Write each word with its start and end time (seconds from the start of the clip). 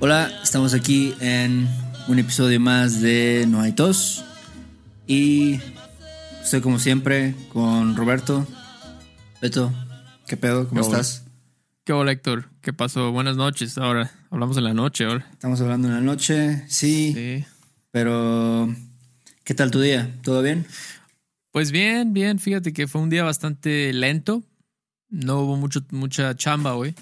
Hola, 0.00 0.30
estamos 0.42 0.74
aquí 0.74 1.14
en 1.20 1.68
un 2.08 2.18
episodio 2.18 2.60
más 2.60 3.00
de 3.00 3.46
No 3.48 3.60
hay 3.60 3.72
tos. 3.72 4.24
Y 5.06 5.60
estoy 6.42 6.60
como 6.60 6.78
siempre 6.78 7.34
con 7.52 7.96
Roberto. 7.96 8.46
Beto, 9.40 9.72
¿qué 10.26 10.36
pedo? 10.36 10.68
¿Cómo 10.68 10.80
estás? 10.82 11.24
¿Qué 11.84 11.92
hola, 11.92 12.12
Héctor? 12.12 12.50
¿Qué 12.60 12.72
pasó? 12.72 13.12
Buenas 13.12 13.36
noches. 13.36 13.78
Ahora 13.78 14.10
hablamos 14.30 14.56
en 14.58 14.64
la 14.64 14.74
noche 14.74 15.04
ahora. 15.04 15.26
Estamos 15.32 15.60
hablando 15.60 15.88
en 15.88 15.94
la 15.94 16.00
noche, 16.00 16.64
sí, 16.68 17.12
Sí. 17.14 17.44
pero 17.90 18.72
¿qué 19.44 19.54
tal 19.54 19.70
tu 19.70 19.80
día? 19.80 20.14
¿Todo 20.22 20.42
bien? 20.42 20.66
Pues 21.50 21.72
bien, 21.72 22.12
bien. 22.12 22.38
Fíjate 22.38 22.72
que 22.72 22.86
fue 22.86 23.00
un 23.00 23.08
día 23.10 23.24
bastante 23.24 23.92
lento. 23.92 24.44
No 25.10 25.40
hubo 25.40 25.56
mucho, 25.56 25.80
mucha 25.90 26.36
chamba 26.36 26.74
hoy. 26.74 26.94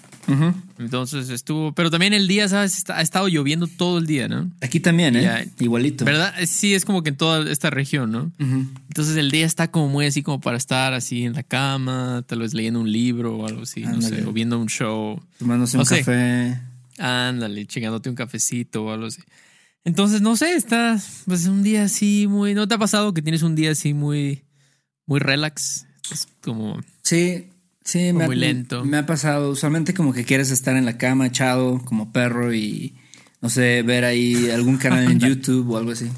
Entonces 0.77 1.29
estuvo. 1.29 1.73
Pero 1.73 1.91
también 1.91 2.13
el 2.13 2.27
día, 2.27 2.47
¿sabes? 2.47 2.83
Ha 2.89 3.01
estado 3.01 3.27
lloviendo 3.27 3.67
todo 3.67 3.97
el 3.97 4.07
día, 4.07 4.29
¿no? 4.29 4.49
Aquí 4.61 4.79
también, 4.79 5.17
¿eh? 5.17 5.23
Ya. 5.23 5.45
Igualito. 5.59 6.05
¿Verdad? 6.05 6.33
Sí, 6.45 6.73
es 6.73 6.85
como 6.85 7.03
que 7.03 7.09
en 7.09 7.17
toda 7.17 7.51
esta 7.51 7.69
región, 7.69 8.11
¿no? 8.11 8.31
Entonces 8.39 9.17
el 9.17 9.29
día 9.29 9.45
está 9.45 9.71
como 9.71 9.89
muy 9.89 10.05
así 10.05 10.23
como 10.23 10.39
para 10.39 10.55
estar 10.55 10.93
así 10.93 11.23
en 11.25 11.33
la 11.33 11.43
cama, 11.43 12.23
tal 12.27 12.39
vez 12.39 12.53
leyendo 12.53 12.79
un 12.79 12.89
libro 12.91 13.37
o 13.37 13.45
algo 13.47 13.63
así, 13.63 13.81
no 13.81 14.01
sé, 14.01 14.25
o 14.25 14.31
viendo 14.31 14.57
un 14.57 14.67
show. 14.67 15.21
Tomándose 15.39 15.75
No 15.75 15.83
un 15.83 15.87
sé. 15.87 15.99
café. 15.99 16.61
Ándale, 16.99 17.65
chingándote 17.67 18.09
un 18.09 18.15
cafecito 18.15 18.85
o 18.85 18.91
algo 18.91 19.07
así. 19.07 19.21
Entonces, 19.83 20.21
no 20.21 20.35
sé, 20.35 20.53
está 20.55 20.99
pues 21.25 21.45
un 21.45 21.61
día 21.63 21.83
así 21.83 22.25
muy... 22.27 22.53
¿No 22.53 22.67
te 22.67 22.75
ha 22.75 22.77
pasado 22.77 23.13
que 23.13 23.21
tienes 23.21 23.41
un 23.43 23.55
día 23.55 23.71
así 23.71 23.93
muy, 23.93 24.43
muy 25.05 25.19
relax? 25.19 25.85
Es 26.11 26.27
como... 26.41 26.81
Sí, 27.03 27.49
sí, 27.87 28.13
me 28.13 28.23
ha, 28.25 28.27
Muy 28.27 28.35
lento. 28.35 28.83
me 28.85 28.97
ha 28.97 29.05
pasado. 29.05 29.49
Usualmente 29.51 29.93
como 29.93 30.13
que 30.13 30.23
quieres 30.25 30.51
estar 30.51 30.75
en 30.75 30.85
la 30.85 30.97
cama 30.97 31.25
echado 31.27 31.79
como 31.85 32.11
perro 32.11 32.53
y, 32.53 32.95
no 33.41 33.49
sé, 33.49 33.81
ver 33.83 34.03
ahí 34.05 34.49
algún 34.49 34.77
canal 34.77 35.09
en 35.11 35.19
YouTube 35.19 35.69
o 35.71 35.77
algo 35.77 35.91
así. 35.91 36.09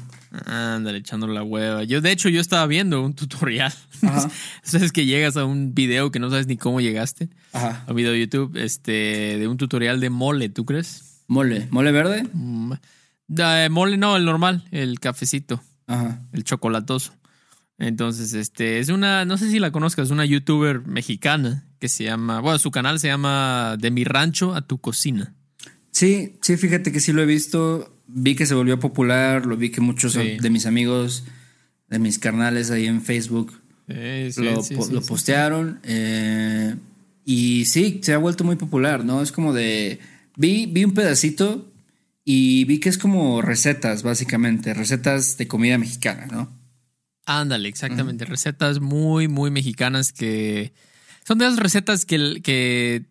Ándale, 0.46 0.98
echando 0.98 1.26
la 1.26 1.42
hueva. 1.42 1.82
Yo, 1.82 2.00
de 2.00 2.12
hecho, 2.12 2.28
yo 2.28 2.40
estaba 2.40 2.64
viendo 2.66 3.02
un 3.04 3.14
tutorial. 3.14 3.72
Ajá. 4.02 4.30
Sabes 4.62 4.92
que 4.92 5.04
llegas 5.04 5.36
a 5.36 5.44
un 5.44 5.74
video 5.74 6.10
que 6.12 6.20
no 6.20 6.30
sabes 6.30 6.46
ni 6.46 6.56
cómo 6.56 6.80
llegaste. 6.80 7.28
Ajá. 7.52 7.84
A 7.86 7.90
un 7.90 7.96
video 7.96 8.12
de 8.12 8.20
YouTube, 8.20 8.56
este, 8.56 9.38
de 9.38 9.48
un 9.48 9.56
tutorial 9.56 9.98
de 10.00 10.08
mole, 10.10 10.48
¿tú 10.48 10.64
crees? 10.64 11.22
Mole. 11.26 11.66
¿Mole 11.70 11.90
verde? 11.92 12.28
Mm, 12.32 12.72
da- 13.28 13.68
mole, 13.70 13.96
no, 13.96 14.16
el 14.16 14.24
normal, 14.24 14.64
el 14.70 14.98
cafecito, 15.00 15.62
Ajá. 15.88 16.22
el 16.32 16.44
chocolatoso. 16.44 17.12
Entonces, 17.80 18.34
este, 18.34 18.78
es 18.78 18.88
una, 18.90 19.24
no 19.24 19.36
sé 19.38 19.50
si 19.50 19.58
la 19.58 19.72
conozcas, 19.72 20.10
una 20.10 20.24
youtuber 20.26 20.82
mexicana 20.86 21.64
que 21.80 21.88
se 21.88 22.04
llama, 22.04 22.40
bueno, 22.40 22.58
su 22.58 22.70
canal 22.70 23.00
se 23.00 23.08
llama 23.08 23.76
De 23.80 23.90
mi 23.90 24.04
rancho 24.04 24.54
a 24.54 24.60
tu 24.60 24.78
cocina. 24.78 25.34
Sí, 25.90 26.36
sí, 26.42 26.56
fíjate 26.56 26.92
que 26.92 27.00
sí 27.00 27.12
lo 27.12 27.22
he 27.22 27.26
visto. 27.26 27.96
Vi 28.06 28.34
que 28.36 28.46
se 28.46 28.54
volvió 28.54 28.78
popular, 28.78 29.46
lo 29.46 29.56
vi 29.56 29.70
que 29.70 29.80
muchos 29.80 30.12
Sí. 30.12 30.36
de 30.40 30.50
mis 30.50 30.66
amigos, 30.66 31.24
de 31.88 31.98
mis 31.98 32.18
carnales 32.18 32.70
ahí 32.70 32.86
en 32.86 33.02
Facebook 33.02 33.52
Sí, 33.88 34.30
sí, 34.32 34.42
lo, 34.42 34.62
po- 34.62 35.00
postearon. 35.08 35.80
eh, 35.82 36.76
y 37.24 37.64
sí, 37.64 38.00
se 38.02 38.12
ha 38.12 38.18
vuelto 38.18 38.44
muy 38.44 38.56
popular, 38.56 39.04
¿no? 39.04 39.22
Es 39.22 39.32
como 39.32 39.52
de. 39.52 39.98
Vi, 40.36 40.66
vi 40.66 40.84
un 40.84 40.92
pedacito 40.94 41.70
y 42.24 42.64
vi 42.66 42.78
que 42.78 42.88
es 42.88 42.98
como 42.98 43.40
recetas, 43.42 44.02
básicamente. 44.02 44.74
Recetas 44.74 45.38
de 45.38 45.48
comida 45.48 45.76
mexicana, 45.78 46.26
¿no? 46.30 46.50
Ándale, 47.26 47.68
exactamente. 47.68 48.24
Recetas 48.24 48.80
muy, 48.80 49.28
muy 49.28 49.50
mexicanas 49.50 50.12
que 50.12 50.72
son 51.26 51.38
de 51.38 51.44
las 51.44 51.56
recetas 51.58 52.04
que, 52.04 52.40
que 52.42 53.04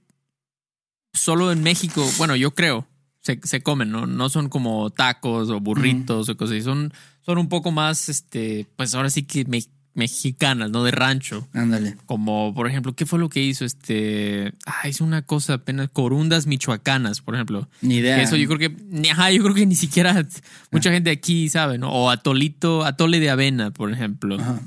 solo 1.14 1.52
en 1.52 1.64
México, 1.64 2.08
bueno, 2.18 2.36
yo 2.36 2.52
creo, 2.52 2.88
se, 3.22 3.40
se 3.44 3.62
comen, 3.62 3.92
¿no? 3.92 4.08
No 4.08 4.30
son 4.30 4.50
como 4.50 4.90
tacos 4.90 5.50
o 5.50 5.60
burritos 5.60 6.30
o 6.30 6.38
cosas 6.38 6.56
así. 6.58 6.64
Son, 6.64 6.94
son 7.22 7.38
un 7.38 7.50
poco 7.50 7.72
más, 7.72 8.10
este, 8.10 8.66
pues 8.76 8.94
ahora 8.96 9.10
sí 9.10 9.24
que 9.24 9.46
me- 9.46 9.64
mexicanas, 10.00 10.72
¿no? 10.72 10.84
De 10.84 10.90
rancho. 10.92 11.48
Ándale. 11.54 11.98
Como, 12.08 12.54
por 12.56 12.68
ejemplo, 12.68 12.96
¿qué 12.96 13.06
fue 13.06 13.20
lo 13.20 13.30
que 13.30 13.44
hizo? 13.44 13.66
Este, 13.66 14.54
ah, 14.66 14.88
hizo 14.88 15.04
una 15.04 15.22
cosa 15.22 15.54
apenas, 15.56 15.90
corundas 15.92 16.48
michoacanas, 16.48 17.22
por 17.22 17.36
ejemplo. 17.36 17.70
Ni 17.82 17.98
idea. 17.98 18.20
Eso 18.22 18.36
yo 18.36 18.48
creo 18.48 18.58
que, 18.58 18.76
ni- 18.90 19.10
ajá, 19.10 19.30
yo 19.32 19.44
creo 19.44 19.54
que 19.54 19.66
ni 19.68 19.76
siquiera 19.76 20.26
mucha 20.72 20.92
gente 20.92 21.12
aquí 21.12 21.50
sabe, 21.50 21.78
¿no? 21.78 21.92
O 21.92 22.10
atolito, 22.10 22.84
atole 22.84 23.20
de 23.20 23.30
avena, 23.30 23.72
por 23.72 23.92
ejemplo. 23.92 24.40
Ajá. 24.40 24.60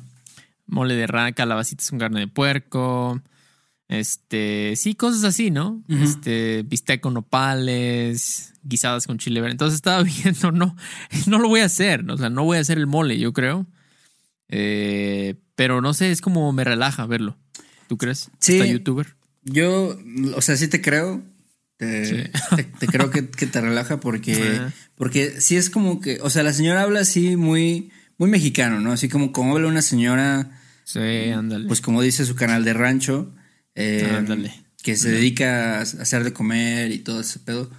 Mole 0.67 0.95
de 0.95 1.07
rana, 1.09 1.33
calabacitas 1.33 1.91
con 1.91 1.99
carne 1.99 2.21
de 2.21 2.29
puerco. 2.29 3.21
Este, 3.89 4.75
sí, 4.77 4.95
cosas 4.95 5.25
así, 5.25 5.51
¿no? 5.51 5.83
Este, 5.89 6.63
bistec 6.67 7.01
con 7.03 7.13
nopales, 7.15 8.55
guisadas 8.63 9.07
con 9.07 9.19
chile 9.19 9.41
verde. 9.41 9.53
Entonces 9.53 9.75
estaba 9.77 10.03
viendo, 10.25 10.51
no, 10.53 10.77
no 11.27 11.39
lo 11.39 11.49
voy 11.49 11.61
a 11.61 11.67
hacer, 11.67 12.09
o 12.11 12.17
sea, 12.17 12.31
no 12.31 12.45
voy 12.45 12.57
a 12.57 12.61
hacer 12.61 12.79
el 12.79 12.87
mole, 12.87 13.19
yo 13.19 13.33
creo. 13.35 13.67
Eh, 14.55 15.35
pero 15.57 15.81
no 15.81 15.95
sé, 15.95 16.11
es 16.11 16.21
como 16.21 16.53
me 16.53 16.63
relaja 16.65 17.07
verlo. 17.07 17.37
¿Tú 17.89 17.97
crees? 17.97 18.31
Sí. 18.39 18.59
Youtuber. 18.71 19.15
Yo, 19.45 19.99
o 20.35 20.43
sea, 20.43 20.57
sí 20.57 20.69
te 20.69 20.81
creo. 20.81 21.23
Te, 21.79 22.05
Sí. 22.07 22.17
te- 22.57 22.65
te 22.65 22.87
creo 22.87 23.11
que, 23.11 23.29
que 23.29 23.47
te 23.47 23.61
relaja 23.61 23.99
porque, 23.99 24.61
porque 24.95 25.41
sí 25.41 25.57
es 25.57 25.69
como 25.71 26.01
que, 26.01 26.19
o 26.23 26.31
sea, 26.31 26.43
la 26.43 26.53
señora 26.53 26.83
habla 26.83 27.01
así 27.01 27.37
muy, 27.37 27.91
muy 28.19 28.29
mexicano, 28.31 28.79
¿no? 28.81 28.93
Así 28.93 29.09
como 29.09 29.33
como 29.33 29.55
habla 29.57 29.69
una 29.69 29.83
señora, 29.83 30.61
Sí, 30.85 31.01
ándale. 31.31 31.67
pues 31.67 31.81
como 31.81 32.03
dice 32.03 32.25
su 32.27 32.35
canal 32.35 32.65
de 32.65 32.73
rancho, 32.75 33.35
eh, 33.75 34.13
Ándale. 34.17 34.53
que 34.83 34.97
se 34.97 35.11
dedica 35.11 35.79
a 35.79 35.81
hacer 35.83 36.25
de 36.25 36.33
comer 36.33 36.93
y 36.93 36.99
todo 36.99 37.21
ese 37.23 37.39
pedo. 37.41 37.71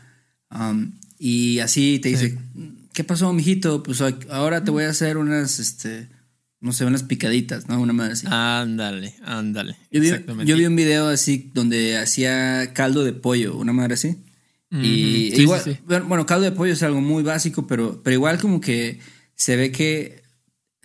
Um, 0.52 0.94
y 1.20 1.60
así 1.60 2.00
te 2.00 2.10
dice, 2.10 2.38
¿qué 2.94 3.04
pasó, 3.04 3.32
mijito? 3.32 3.84
Pues 3.84 4.02
ahora 4.30 4.64
te 4.64 4.72
voy 4.72 4.84
a 4.84 4.90
hacer 4.90 5.18
unas, 5.18 5.60
este, 5.60 6.10
no 6.64 6.72
sé, 6.72 6.86
unas 6.86 7.04
picaditas, 7.04 7.68
¿no? 7.68 7.80
Una 7.80 7.92
madre 7.92 8.14
así. 8.14 8.26
Ándale, 8.30 9.16
ándale. 9.24 9.76
Yo 9.92 10.00
vi, 10.00 10.08
Exactamente. 10.08 10.50
yo 10.50 10.56
vi 10.56 10.66
un 10.66 10.76
video 10.78 11.10
así 11.10 11.52
donde 11.54 11.98
hacía 11.98 12.72
caldo 12.74 13.04
de 13.04 13.12
pollo, 13.12 13.58
una 13.58 13.74
madre 13.74 13.96
así. 13.96 14.18
Y 14.72 15.28
Ujú. 15.28 15.36
Sí, 15.36 15.42
igual, 15.42 15.62
sí, 15.62 15.74
sí. 15.74 15.80
Bueno, 15.86 16.06
bueno, 16.08 16.26
caldo 16.26 16.46
de 16.46 16.54
pollo 16.54 16.72
es 16.72 16.82
algo 16.82 17.02
muy 17.02 17.22
básico, 17.22 17.68
pero, 17.68 18.02
pero 18.02 18.14
igual 18.14 18.40
como 18.40 18.62
que 18.62 19.00
se 19.36 19.58
ve 19.58 19.74
que 19.74 20.24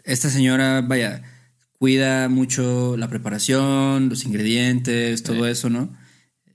esta 0.05 0.31
señora, 0.31 0.81
vaya, 0.81 1.23
cuida 1.79 2.29
mucho 2.29 2.97
la 2.97 3.09
preparación, 3.09 4.09
los 4.09 4.25
ingredientes, 4.25 5.23
todo 5.23 5.47
eso, 5.47 5.71
¿no? 5.71 5.97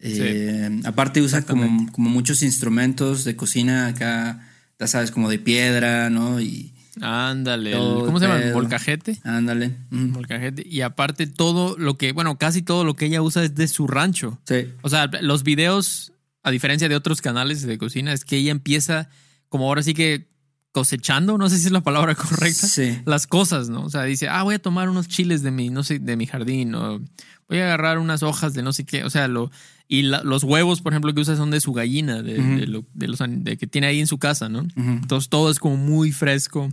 Eh, 0.02 0.82
aparte 0.84 1.22
usa 1.22 1.44
como, 1.44 1.90
como 1.94 2.10
muchos 2.10 2.44
instrumentos 2.44 3.24
de 3.24 3.38
cocina 3.38 3.88
acá, 3.88 4.50
ya 4.78 4.88
sabes, 4.88 5.12
como 5.12 5.30
de 5.30 5.40
piedra, 5.40 6.10
¿no? 6.10 6.42
Y 6.42 6.73
Ándale. 7.02 7.72
¿Cómo 7.74 8.20
se 8.20 8.28
llama? 8.28 8.40
Volcajete. 8.54 9.20
ándale. 9.24 9.76
mm, 9.90 10.10
Molcajete. 10.12 10.64
Y 10.68 10.82
aparte 10.82 11.28
todo 11.28 11.76
lo 11.78 11.98
que, 11.98 12.12
bueno, 12.12 12.38
casi 12.38 12.62
todo 12.62 12.84
lo 12.84 12.96
que 12.96 13.06
ella 13.06 13.22
usa 13.22 13.44
es 13.44 13.56
de 13.56 13.68
su 13.68 13.88
rancho. 13.88 14.40
Sí. 14.46 14.68
O 14.82 14.90
sea, 14.90 15.10
los 15.22 15.44
videos, 15.44 16.14
a 16.44 16.52
diferencia 16.52 16.90
de 16.90 16.96
otros 16.96 17.22
canales 17.22 17.64
de 17.64 17.78
cocina, 17.78 18.14
es 18.14 18.26
que 18.26 18.38
ella 18.38 18.52
empieza 18.52 19.10
como 19.50 19.66
ahora 19.68 19.82
sí 19.84 19.94
que 19.94 20.28
cosechando, 20.72 21.38
no 21.38 21.50
sé 21.50 21.60
si 21.60 21.68
es 21.68 21.72
la 21.72 21.82
palabra 21.82 22.16
correcta, 22.16 22.68
Sí. 22.68 23.00
las 23.06 23.28
cosas, 23.28 23.70
¿no? 23.70 23.84
O 23.84 23.90
sea, 23.90 24.04
dice, 24.04 24.28
ah, 24.28 24.42
voy 24.44 24.56
a 24.56 24.60
tomar 24.60 24.90
unos 24.90 25.08
chiles 25.08 25.44
de 25.44 25.52
mi, 25.52 25.70
no 25.70 25.84
sé, 25.84 26.00
de 26.00 26.16
mi 26.18 26.26
jardín, 26.26 26.74
o 26.74 27.00
voy 27.48 27.60
a 27.60 27.66
agarrar 27.66 28.00
unas 28.00 28.24
hojas 28.24 28.54
de 28.56 28.64
no 28.64 28.74
sé 28.74 28.84
qué, 28.84 29.04
o 29.04 29.10
sea, 29.12 29.28
lo, 29.28 29.52
y 29.88 30.02
la- 30.04 30.24
los 30.24 30.44
huevos, 30.44 30.82
por 30.82 30.92
ejemplo, 30.94 31.14
que 31.14 31.22
usa 31.22 31.36
son 31.36 31.52
de 31.52 31.62
su 31.62 31.74
gallina, 31.74 32.24
de, 32.24 32.40
Ujú. 32.40 32.56
de 32.60 32.66
lo- 32.68 32.86
de 32.96 33.08
los, 33.08 33.20
de 33.28 33.58
que 33.58 33.68
tiene 33.68 33.86
ahí 33.86 34.00
en 34.00 34.08
su 34.08 34.18
casa, 34.18 34.50
¿no? 34.50 34.66
Entonces 34.76 35.30
todo 35.30 35.52
es 35.52 35.60
como 35.60 35.78
muy 35.78 36.12
fresco, 36.12 36.70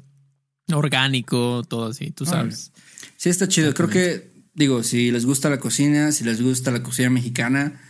orgánico, 0.74 1.62
todo 1.68 1.86
así, 1.88 2.10
tú 2.10 2.26
sabes. 2.26 2.72
Sí, 3.16 3.28
está 3.28 3.48
chido. 3.48 3.74
Creo 3.74 3.88
que, 3.88 4.30
digo, 4.54 4.82
si 4.82 5.10
les 5.10 5.26
gusta 5.26 5.50
la 5.50 5.58
cocina, 5.60 6.12
si 6.12 6.24
les 6.24 6.40
gusta 6.42 6.70
la 6.70 6.82
cocina 6.82 7.10
mexicana, 7.10 7.80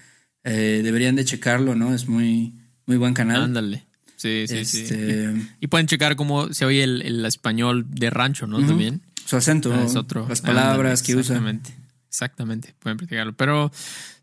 eh, 0.45 0.81
deberían 0.83 1.17
de 1.17 1.25
checarlo, 1.25 1.75
¿no? 1.75 1.95
Es 1.95 2.09
muy, 2.09 2.55
muy 2.87 2.97
buen 2.97 3.15
canal. 3.15 3.43
Ándale. 3.43 3.87
Sí, 4.17 4.45
sí, 4.49 4.65
sí. 4.65 4.81
Este, 4.83 5.33
Y 5.61 5.67
pueden 5.69 5.87
checar 5.87 6.15
cómo 6.17 6.53
se 6.53 6.65
oye 6.67 6.83
el, 6.85 7.01
el 7.03 7.25
español 7.25 7.87
de 7.89 8.11
rancho, 8.11 8.47
¿no? 8.47 8.65
También. 8.67 9.01
Su 9.25 9.37
acento, 9.37 9.73
Ah, 9.73 9.85
es 9.85 9.97
otro. 9.97 10.27
las 10.29 10.41
palabras 10.43 11.01
Ándale, 11.01 11.07
que 11.07 11.17
usa. 11.17 11.37
Exactamente. 11.37 11.75
Exactamente. 12.11 12.75
Pueden 12.81 12.99
practicarlo. 12.99 13.35
Pero 13.37 13.71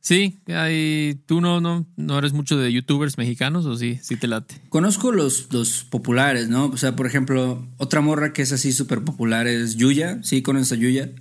sí, 0.01 0.39
hay, 0.47 1.19
tú 1.25 1.41
no, 1.41 1.61
no, 1.61 1.87
no 1.95 2.19
eres 2.19 2.33
mucho 2.33 2.57
de 2.57 2.71
youtubers 2.71 3.17
mexicanos 3.17 3.65
o 3.65 3.75
sí, 3.77 3.99
sí 4.03 4.17
te 4.17 4.27
late. 4.27 4.61
Conozco 4.69 5.11
los, 5.11 5.51
los 5.51 5.85
populares, 5.85 6.49
¿no? 6.49 6.65
O 6.65 6.77
sea, 6.77 6.95
por 6.95 7.07
ejemplo, 7.07 7.65
otra 7.77 8.01
morra 8.01 8.33
que 8.33 8.41
es 8.41 8.51
así 8.51 8.73
súper 8.73 9.03
popular 9.03 9.47
es 9.47 9.77
Yuya. 9.77 10.19
¿Sí 10.21 10.41
conoces 10.41 10.73
a 10.73 10.75
Yuya? 10.75 11.11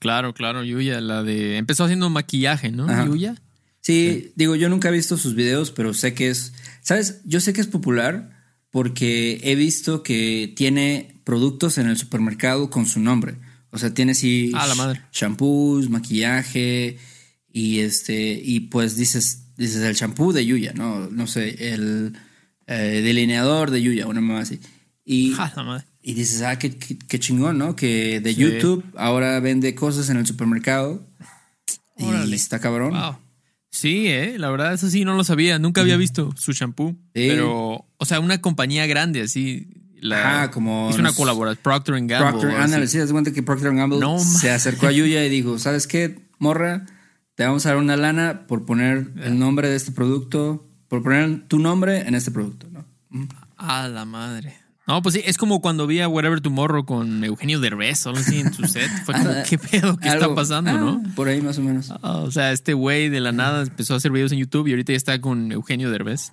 Claro, 0.00 0.34
claro, 0.34 0.64
Yuya, 0.64 1.00
la 1.00 1.22
de. 1.22 1.56
Empezó 1.56 1.84
haciendo 1.84 2.10
maquillaje, 2.10 2.72
¿no? 2.72 2.88
Ajá. 2.88 3.06
Yuya. 3.06 3.36
Sí, 3.80 4.32
digo, 4.36 4.56
yo 4.56 4.68
nunca 4.68 4.88
he 4.88 4.92
visto 4.92 5.16
sus 5.16 5.34
videos, 5.34 5.70
pero 5.70 5.94
sé 5.94 6.14
que 6.14 6.28
es. 6.28 6.52
¿Sabes? 6.82 7.20
Yo 7.24 7.40
sé 7.40 7.52
que 7.52 7.60
es 7.60 7.68
popular 7.68 8.30
porque 8.70 9.40
he 9.44 9.54
visto 9.54 10.02
que 10.02 10.52
tiene 10.56 11.20
productos 11.24 11.78
en 11.78 11.88
el 11.88 11.96
supermercado 11.96 12.70
con 12.70 12.86
su 12.86 12.98
nombre. 12.98 13.36
O 13.72 13.78
sea, 13.78 13.92
tiene 13.92 14.12
así. 14.12 14.52
Ah, 14.54 14.66
la 14.66 14.74
madre. 14.74 15.00
Shampoos, 15.12 15.88
maquillaje 15.90 16.98
y 17.50 17.80
este. 17.80 18.40
Y 18.44 18.60
pues 18.60 18.96
dices, 18.96 19.46
dices 19.56 19.82
el 19.82 19.94
shampoo 19.94 20.32
de 20.32 20.44
Yuya, 20.46 20.72
¿no? 20.74 21.08
No 21.10 21.26
sé, 21.26 21.72
el 21.72 22.14
eh, 22.66 23.00
delineador 23.02 23.70
de 23.70 23.82
Yuya, 23.82 24.06
una 24.06 24.20
más 24.20 24.42
así. 24.50 24.60
Y, 25.04 25.32
Ja, 25.32 25.52
la 25.56 25.62
madre. 25.62 25.84
y 26.02 26.14
dices, 26.14 26.42
ah, 26.42 26.58
qué, 26.58 26.70
qué- 26.76 26.98
qué 26.98 27.18
chingón, 27.18 27.58
¿no? 27.58 27.74
Que 27.74 28.20
de 28.20 28.34
Sí. 28.34 28.40
YouTube 28.42 28.84
ahora 28.96 29.40
vende 29.40 29.74
cosas 29.74 30.08
en 30.10 30.18
el 30.18 30.26
supermercado. 30.26 31.06
Y 31.98 32.34
está 32.34 32.58
cabrón. 32.58 32.92
Wow. 32.94 33.16
Sí, 33.70 34.06
eh, 34.08 34.36
la 34.38 34.50
verdad, 34.50 34.74
eso 34.74 34.90
sí, 34.90 35.04
no 35.04 35.14
lo 35.14 35.24
sabía. 35.24 35.58
Nunca 35.58 35.80
había 35.80 35.96
visto 35.96 36.34
su 36.36 36.52
shampoo. 36.52 36.96
Pero, 37.12 37.86
o 37.96 38.04
sea, 38.04 38.20
una 38.20 38.40
compañía 38.40 38.86
grande 38.86 39.22
así. 39.22 39.66
La, 40.02 40.38
Ajá, 40.42 40.50
como 40.50 40.88
Hizo 40.90 40.98
una 40.98 41.12
colaboración. 41.12 41.60
Procter 41.62 41.94
Gamble. 41.94 42.18
Procter, 42.40 42.50
ándale, 42.60 42.86
sí, 42.88 42.98
das 42.98 43.12
cuenta 43.12 43.32
que 43.32 43.42
Procter 43.42 43.72
Gamble 43.74 44.00
No, 44.00 44.18
se 44.18 44.50
acercó 44.50 44.88
a 44.88 44.92
Yuya 44.92 45.24
y 45.24 45.28
dijo, 45.30 45.58
¿sabes 45.60 45.86
qué, 45.86 46.18
morra? 46.38 46.86
Te 47.36 47.44
vamos 47.46 47.64
a 47.66 47.70
dar 47.70 47.78
una 47.78 47.96
lana 47.96 48.46
por 48.48 48.66
poner 48.66 49.12
el 49.22 49.38
nombre 49.38 49.68
de 49.68 49.76
este 49.76 49.92
producto, 49.92 50.68
por 50.88 51.02
poner 51.02 51.46
tu 51.48 51.58
nombre 51.60 52.00
en 52.00 52.14
este 52.14 52.30
producto, 52.32 52.68
¿no? 52.70 52.84
Mm. 53.10 53.28
A 53.56 53.88
la 53.88 54.04
madre. 54.04 54.56
No, 54.88 55.00
pues 55.00 55.14
sí, 55.14 55.22
es 55.24 55.38
como 55.38 55.60
cuando 55.62 55.86
vi 55.86 56.00
a 56.00 56.08
Whatever 56.08 56.40
Tomorrow 56.40 56.84
con 56.84 57.22
Eugenio 57.22 57.60
Derbez 57.60 58.04
o 58.04 58.08
algo 58.10 58.20
así 58.20 58.40
en 58.40 58.52
su 58.52 58.64
set. 58.66 58.90
Fue 59.04 59.14
como, 59.14 59.30
Ah, 59.30 59.44
¿qué 59.48 59.56
pedo? 59.56 59.96
¿Qué 59.96 60.08
está 60.08 60.34
pasando, 60.34 60.72
ah, 60.72 60.74
no? 60.74 61.02
Por 61.14 61.28
ahí 61.28 61.40
más 61.40 61.56
o 61.58 61.62
menos. 61.62 61.92
Ah, 61.92 62.16
O 62.18 62.32
sea, 62.32 62.50
este 62.50 62.74
güey 62.74 63.08
de 63.08 63.20
la 63.20 63.30
nada 63.30 63.62
empezó 63.62 63.94
a 63.94 63.98
hacer 63.98 64.10
videos 64.10 64.32
en 64.32 64.38
YouTube 64.38 64.66
y 64.66 64.72
ahorita 64.72 64.92
ya 64.92 64.96
está 64.96 65.20
con 65.20 65.52
Eugenio 65.52 65.88
Derbez. 65.92 66.32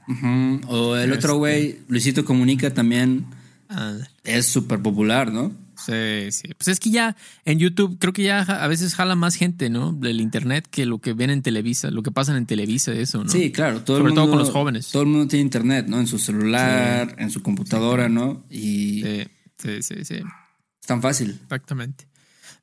O 0.67 0.95
el 0.95 1.11
otro 1.13 1.29
Este- 1.29 1.37
güey, 1.37 1.79
Luisito 1.87 2.25
Comunica, 2.25 2.73
también 2.73 3.27
Ah, 3.69 3.95
es 4.23 4.47
súper 4.47 4.81
popular, 4.81 5.31
¿no? 5.31 5.51
sí, 5.85 6.31
sí. 6.31 6.49
Pues 6.57 6.67
es 6.67 6.79
que 6.79 6.89
ya 6.89 7.15
en 7.45 7.57
YouTube 7.57 7.97
creo 7.99 8.11
que 8.11 8.23
ya 8.23 8.41
a 8.41 8.67
veces 8.67 8.95
jala 8.95 9.15
más 9.15 9.35
gente, 9.35 9.69
¿no? 9.69 9.93
Del 9.93 10.19
internet 10.19 10.67
que 10.69 10.85
lo 10.85 10.97
que 10.99 11.13
ven 11.13 11.29
en 11.29 11.41
Televisa, 11.41 11.89
lo 11.89 12.03
que 12.03 12.11
pasan 12.11 12.35
en 12.35 12.45
Televisa, 12.45 12.91
eso, 12.91 13.23
¿no? 13.23 13.29
Sí, 13.29 13.51
claro. 13.53 13.81
Todo 13.83 13.97
Sobre 13.99 14.09
el 14.09 14.15
todo 14.15 14.25
mundo- 14.25 14.37
con 14.37 14.39
los 14.45 14.51
jóvenes. 14.53 14.89
Todo 14.91 15.03
el 15.03 15.07
mundo 15.09 15.27
tiene 15.29 15.43
internet, 15.43 15.85
¿no? 15.87 15.97
En 15.99 16.07
su 16.07 16.19
celular, 16.19 17.15
en 17.17 17.31
su 17.31 17.41
computadora, 17.41 18.09
¿no? 18.09 18.43
Y 18.49 19.03
Sí, 19.03 19.23
sí, 19.57 19.81
sí, 19.83 19.95
sí. 20.05 20.15
es 20.15 20.87
tan 20.87 21.01
fácil. 21.01 21.39
Exactamente. 21.43 22.07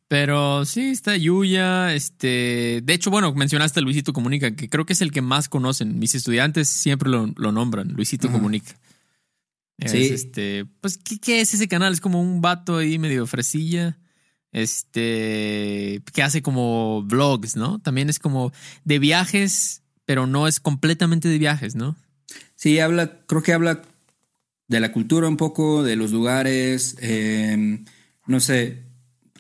Pero 0.09 0.65
sí, 0.67 0.91
está 0.91 1.17
Yuya, 1.17 1.95
este... 1.95 2.81
De 2.85 2.93
hecho, 2.95 3.11
bueno, 3.11 3.33
mencionaste 3.35 3.81
a 3.81 3.83
Luisito 3.83 4.13
Comunica, 4.13 4.55
que 4.55 4.69
creo 4.69 4.85
que 4.87 4.93
es 4.93 5.01
el 5.01 5.11
que 5.11 5.23
más 5.23 5.49
conocen. 5.49 5.99
Mis 5.99 6.15
estudiantes 6.15 6.69
siempre 6.69 7.09
lo, 7.11 7.33
lo 7.37 7.51
nombran, 7.51 7.89
Luisito 7.93 8.29
Ajá. 8.29 8.37
Comunica. 8.37 8.73
Es, 9.79 9.91
Sí. 9.93 10.05
este... 10.13 10.67
Pues, 10.81 10.99
¿qué, 10.99 11.19
qué 11.19 11.41
es 11.41 11.53
ese 11.55 11.69
canal? 11.69 11.93
Es 11.93 12.01
como 12.01 12.21
un 12.21 12.41
vato 12.41 12.79
ahí 12.79 12.99
medio 12.99 13.27
fresilla. 13.27 13.99
Este... 14.53 16.03
Que 16.13 16.23
hace 16.23 16.43
como 16.43 17.03
vlogs, 17.03 17.57
¿no? 17.57 17.79
También 17.81 18.09
es 18.09 18.19
como 18.19 18.53
de 18.85 18.99
viajes, 18.99 19.83
pero 20.05 20.27
no 20.27 20.49
es 20.49 20.61
completamente 20.61 21.29
de 21.29 21.39
viajes, 21.39 21.75
¿no? 21.75 21.97
Sí, 22.55 22.79
habla, 22.79 23.21
creo 23.27 23.43
que 23.43 23.53
habla 23.53 23.83
de 24.69 24.81
la 24.81 24.93
cultura 24.93 25.29
un 25.29 25.37
poco, 25.37 25.83
de 25.83 25.95
los 25.97 26.11
lugares, 26.11 26.97
eh, 27.01 27.85
no 28.27 28.41
sé, 28.41 28.83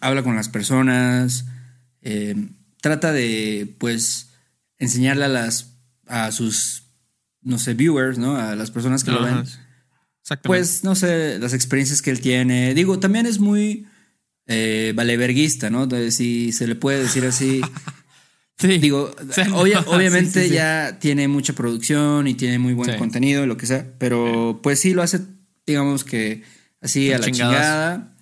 habla 0.00 0.22
con 0.22 0.36
las 0.36 0.48
personas, 0.48 1.46
eh, 2.02 2.36
trata 2.80 3.12
de, 3.12 3.74
pues, 3.78 4.30
enseñarle 4.78 5.24
a 5.24 5.28
las, 5.28 5.78
a 6.06 6.30
sus, 6.30 6.84
no 7.42 7.58
sé, 7.58 7.74
viewers, 7.74 8.18
¿no? 8.18 8.36
A 8.36 8.54
las 8.54 8.70
personas 8.70 9.02
que 9.02 9.10
lo 9.10 9.22
ven, 9.22 9.44
Exactamente. 10.26 10.46
pues, 10.48 10.82
no 10.84 10.94
sé, 10.96 11.38
las 11.38 11.52
experiencias 11.54 12.02
que 12.02 12.10
él 12.10 12.20
tiene. 12.20 12.74
Digo, 12.74 12.98
también 12.98 13.26
es 13.26 13.38
muy 13.38 13.86
eh, 14.46 14.92
valeverguista, 14.96 15.70
¿no? 15.70 15.88
Si 16.10 16.52
se 16.52 16.66
le 16.66 16.74
puede 16.74 17.02
decir 17.02 17.24
así. 17.26 17.60
sí. 18.58 18.78
Digo, 18.78 19.14
Sí, 19.32 19.42
obvia- 19.52 19.84
no, 19.84 19.92
obviamente 19.92 20.40
sí, 20.40 20.40
sí, 20.40 20.48
sí. 20.48 20.54
ya 20.54 20.98
tiene 20.98 21.28
mucha 21.28 21.52
producción 21.52 22.26
y 22.26 22.34
tiene 22.34 22.58
muy 22.58 22.72
buen 22.74 22.98
contenido 22.98 23.44
y 23.44 23.46
lo 23.46 23.56
que 23.56 23.66
sea, 23.66 23.86
pero 23.98 24.58
pues 24.62 24.80
sí 24.80 24.94
lo 24.94 25.02
hace, 25.02 25.20
digamos 25.64 26.02
que 26.02 26.42
así 26.80 27.12
a 27.12 27.18
la 27.18 27.24
Chingadas. 27.26 27.54
chingada. 27.54 28.12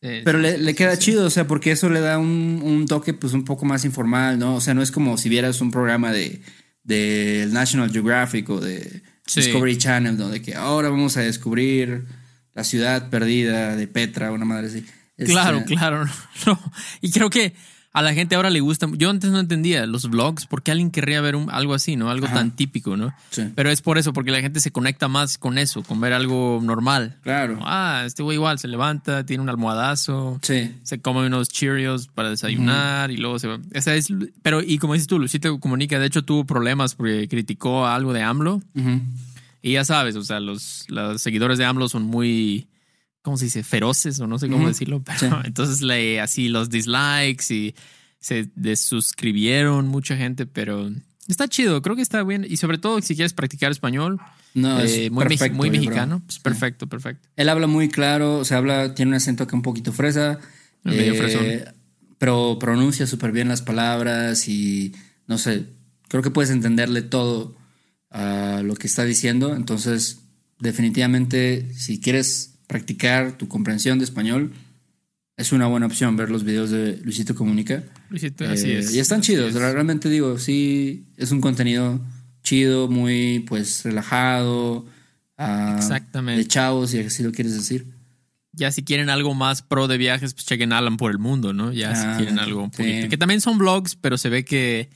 Pero 0.00 0.38
le, 0.38 0.58
le 0.58 0.74
queda 0.74 0.96
chido, 0.98 1.24
o 1.26 1.30
sea, 1.30 1.46
porque 1.48 1.72
eso 1.72 1.88
le 1.88 2.00
da 2.00 2.18
un, 2.18 2.60
un 2.62 2.86
toque 2.86 3.12
pues 3.14 3.32
un 3.32 3.44
poco 3.44 3.64
más 3.64 3.84
informal, 3.84 4.38
¿no? 4.38 4.54
O 4.56 4.60
sea, 4.60 4.72
no 4.74 4.82
es 4.82 4.92
como 4.92 5.16
si 5.18 5.28
vieras 5.30 5.60
un 5.62 5.70
programa 5.72 6.12
de 6.12 6.42
del 6.84 7.52
National 7.52 7.90
Geographic 7.90 8.48
o 8.50 8.60
de 8.60 9.02
Sí. 9.26 9.40
Discovery 9.40 9.76
Channel, 9.76 10.16
donde 10.16 10.40
que 10.40 10.54
ahora 10.54 10.88
vamos 10.88 11.16
a 11.16 11.20
descubrir 11.20 12.06
la 12.54 12.64
ciudad 12.64 13.10
perdida 13.10 13.76
de 13.76 13.86
Petra, 13.86 14.32
una 14.32 14.44
madre 14.44 14.68
así. 14.68 14.86
Este, 15.16 15.32
Claro, 15.32 15.64
claro. 15.66 16.04
No. 16.46 16.58
Y 17.00 17.10
creo 17.10 17.30
que 17.30 17.54
a 17.96 18.02
la 18.02 18.12
gente 18.14 18.34
ahora 18.36 18.50
le 18.50 18.60
gusta. 18.60 18.86
Yo 18.96 19.08
antes 19.10 19.30
no 19.30 19.40
entendía 19.40 19.86
los 19.86 20.08
vlogs, 20.10 20.44
porque 20.46 20.70
alguien 20.70 20.90
querría 20.90 21.20
ver 21.22 21.34
un- 21.34 21.50
algo 21.50 21.72
así, 21.74 21.96
¿no? 21.96 22.10
Algo 22.10 22.26
Ajá. 22.26 22.34
tan 22.36 22.50
típico, 22.54 22.96
¿no? 22.96 23.14
Sí. 23.30 23.44
Pero 23.54 23.70
es 23.70 23.80
por 23.80 23.96
eso, 23.98 24.12
porque 24.12 24.30
la 24.30 24.40
gente 24.40 24.60
se 24.60 24.70
conecta 24.70 25.08
más 25.08 25.38
con 25.38 25.56
eso, 25.58 25.82
con 25.82 26.00
ver 26.00 26.12
algo 26.12 26.60
normal. 26.62 27.16
Claro. 27.22 27.58
Ah, 27.62 28.02
este 28.06 28.22
güey 28.22 28.36
igual 28.36 28.58
se 28.58 28.68
levanta, 28.68 29.24
tiene 29.24 29.42
un 29.42 29.48
almohadazo, 29.48 30.38
Sí. 30.42 30.74
se 30.82 31.00
come 31.00 31.26
unos 31.26 31.48
Cheerios 31.48 32.08
para 32.08 32.28
desayunar 32.30 33.10
y 33.10 33.16
luego 33.16 33.38
se 33.38 33.48
va. 33.48 33.58
Esa 33.72 33.94
es, 33.94 34.08
pero, 34.42 34.62
y 34.62 34.78
como 34.78 34.92
dices 34.92 35.06
tú, 35.08 35.18
Luisito 35.18 35.58
Comunica, 35.58 35.98
de 35.98 36.06
hecho 36.06 36.22
tuvo 36.22 36.44
problemas 36.44 36.94
porque 36.94 37.26
criticó 37.28 37.86
algo 37.86 38.12
de 38.12 38.22
AMLO. 38.22 38.62
Y 39.62 39.72
ya 39.72 39.84
sabes, 39.84 40.14
o 40.16 40.22
sea, 40.22 40.38
los, 40.38 40.84
los 40.88 41.20
seguidores 41.20 41.58
de 41.58 41.64
AMLO 41.64 41.88
son 41.88 42.02
muy, 42.04 42.68
¿cómo 43.26 43.36
se 43.36 43.46
dice? 43.46 43.64
Feroces 43.64 44.20
o 44.20 44.28
no 44.28 44.38
sé 44.38 44.48
cómo 44.48 44.68
decirlo. 44.68 45.02
Pero 45.04 45.18
Sí. 45.18 45.26
entonces 45.44 45.82
le 45.82 46.20
así 46.20 46.48
los 46.48 46.70
dislikes 46.70 47.52
y 47.52 47.74
se 48.20 48.48
desuscribieron 48.54 49.88
mucha 49.88 50.16
gente, 50.16 50.46
pero 50.46 50.90
está 51.26 51.48
chido, 51.48 51.82
creo 51.82 51.96
que 51.96 52.02
está 52.02 52.22
bien. 52.22 52.46
Y 52.48 52.56
sobre 52.56 52.78
todo 52.78 53.00
si 53.02 53.16
quieres 53.16 53.32
practicar 53.34 53.72
español, 53.72 54.20
No, 54.54 54.78
es 54.80 54.92
eh, 54.96 55.10
muy, 55.10 55.24
perfecto, 55.26 55.56
muy 55.56 55.70
mexicano, 55.70 56.22
pues 56.24 56.36
Sí. 56.36 56.40
perfecto, 56.42 56.86
perfecto. 56.86 57.28
Él 57.34 57.48
habla 57.48 57.66
muy 57.66 57.88
claro, 57.88 58.38
o 58.38 58.44
sea, 58.44 58.58
habla, 58.58 58.94
tiene 58.94 59.10
un 59.10 59.14
acento 59.16 59.46
que 59.48 59.56
un 59.56 59.62
poquito 59.62 59.92
fresa. 59.92 60.38
eh, 60.84 60.90
Medio 60.90 61.14
fresón. 61.16 61.44
Pero 62.18 62.58
pronuncia 62.60 63.06
súper 63.08 63.32
bien 63.32 63.48
las 63.48 63.60
palabras 63.60 64.46
y 64.48 64.94
no 65.26 65.36
sé, 65.36 65.66
creo 66.08 66.22
que 66.22 66.30
puedes 66.30 66.50
entenderle 66.52 67.02
todo 67.02 67.56
a 68.10 68.62
lo 68.64 68.74
que 68.76 68.86
está 68.86 69.04
diciendo. 69.04 69.54
Entonces, 69.56 70.20
definitivamente, 70.60 71.74
si 71.74 72.00
quieres 72.00 72.54
practicar 72.66 73.32
tu 73.38 73.48
comprensión 73.48 73.98
de 73.98 74.04
español, 74.04 74.52
es 75.36 75.52
una 75.52 75.66
buena 75.66 75.86
opción 75.86 76.16
ver 76.16 76.30
los 76.30 76.44
videos 76.44 76.70
de 76.70 76.98
Luisito 77.04 77.34
Comunica. 77.34 77.84
Luisito, 78.10 78.44
así 78.48 78.70
Eh, 78.70 78.78
es. 78.78 78.94
Y 78.94 78.98
están 79.00 79.20
así 79.20 79.32
chidos, 79.32 79.54
es. 79.54 79.60
realmente 79.60 80.08
digo, 80.08 80.38
sí, 80.38 81.04
es 81.16 81.30
un 81.30 81.40
contenido 81.40 82.00
chido, 82.42 82.88
muy 82.88 83.44
pues 83.46 83.84
relajado. 83.84 84.86
ah, 85.36 85.74
Exactamente. 85.78 86.42
De 86.42 86.48
chavos, 86.48 86.90
si 86.90 86.98
así 87.00 87.22
lo 87.22 87.32
quieres 87.32 87.54
decir. 87.54 87.86
Ya 88.52 88.72
si 88.72 88.82
quieren 88.82 89.10
algo 89.10 89.34
más 89.34 89.60
pro 89.60 89.86
de 89.86 89.98
viajes, 89.98 90.32
pues 90.32 90.46
chequen 90.46 90.72
Alan 90.72 90.96
por 90.96 91.10
el 91.10 91.18
mundo, 91.18 91.52
¿no? 91.52 91.72
Ya 91.72 91.94
si 91.94 92.06
Ah, 92.06 92.14
quieren 92.16 92.38
algo 92.38 92.62
un 92.62 92.70
sí. 92.72 92.78
poquito. 92.78 93.08
Que 93.10 93.18
también 93.18 93.42
son 93.42 93.58
vlogs, 93.58 93.96
pero 93.96 94.16
se 94.16 94.30
ve 94.30 94.46
que 94.46 94.88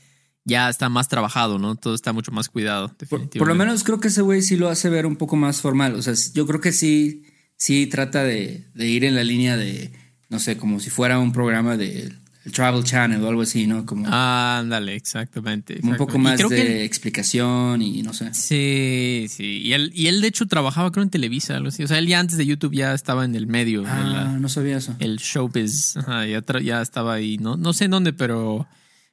ya 0.45 0.67
está 0.69 0.89
más 0.89 1.07
trabajado, 1.09 1.59
¿no? 1.59 1.75
Todo 1.75 1.93
está 1.93 2.11
mucho 2.13 2.31
más 2.31 2.49
cuidado. 2.49 2.95
Por 3.37 3.47
lo 3.47 3.53
menos 3.53 3.83
creo 3.83 3.99
que 3.99 4.07
ese 4.07 4.23
güey 4.23 4.41
sí 4.41 4.55
lo 4.57 4.69
hace 4.69 4.89
ver 4.89 5.05
un 5.05 5.15
poco 5.15 5.35
más 5.35 5.61
formal. 5.61 5.93
O 5.93 6.01
sea, 6.01 6.15
yo 6.33 6.47
creo 6.47 6.59
que 6.59 6.71
sí, 6.71 7.21
sí 7.61 7.85
trata 7.85 8.23
de, 8.23 8.65
de 8.73 8.87
ir 8.87 9.03
en 9.05 9.13
la 9.13 9.23
línea 9.23 9.55
de, 9.55 9.91
no 10.29 10.39
sé, 10.39 10.57
como 10.57 10.79
si 10.79 10.89
fuera 10.89 11.19
un 11.19 11.31
programa 11.31 11.77
de 11.77 12.11
el 12.43 12.51
Travel 12.51 12.83
Channel 12.83 13.21
o 13.23 13.29
algo 13.29 13.43
así, 13.43 13.67
¿no? 13.67 13.85
Como, 13.85 14.07
Ándale, 14.11 14.95
exactamente. 14.95 15.77
un 15.83 15.95
poco 15.95 16.17
más 16.17 16.37
creo 16.37 16.49
de 16.49 16.55
que 16.55 16.61
él- 16.79 16.81
explicación 16.81 17.83
y 17.83 18.01
no 18.01 18.13
sé. 18.13 18.33
Sí, 18.33 19.27
sí. 19.29 19.61
Y 19.63 19.73
él, 19.73 19.91
y 19.93 20.07
él, 20.07 20.21
de 20.21 20.27
hecho, 20.29 20.47
trabajaba, 20.47 20.91
creo, 20.91 21.03
en 21.03 21.11
Televisa, 21.11 21.55
algo 21.55 21.67
así. 21.69 21.83
O 21.83 21.87
sea, 21.87 21.99
él 21.99 22.07
ya 22.07 22.19
antes 22.19 22.37
de 22.37 22.47
YouTube 22.47 22.73
ya 22.73 22.95
estaba 22.95 23.25
en 23.25 23.35
el 23.35 23.45
medio, 23.45 23.83
la- 23.83 24.31
Ah, 24.31 24.37
no 24.39 24.49
sabía 24.49 24.77
eso. 24.77 24.95
el 24.97 25.17
showbiz. 25.17 25.97
Ajá, 25.97 26.25
ya, 26.25 26.41
tra- 26.41 26.63
ya 26.63 26.81
estaba 26.81 27.13
ahí. 27.13 27.37
No, 27.37 27.57
no 27.57 27.73
sé 27.73 27.85
en 27.85 27.91
dónde, 27.91 28.11
pero, 28.11 28.67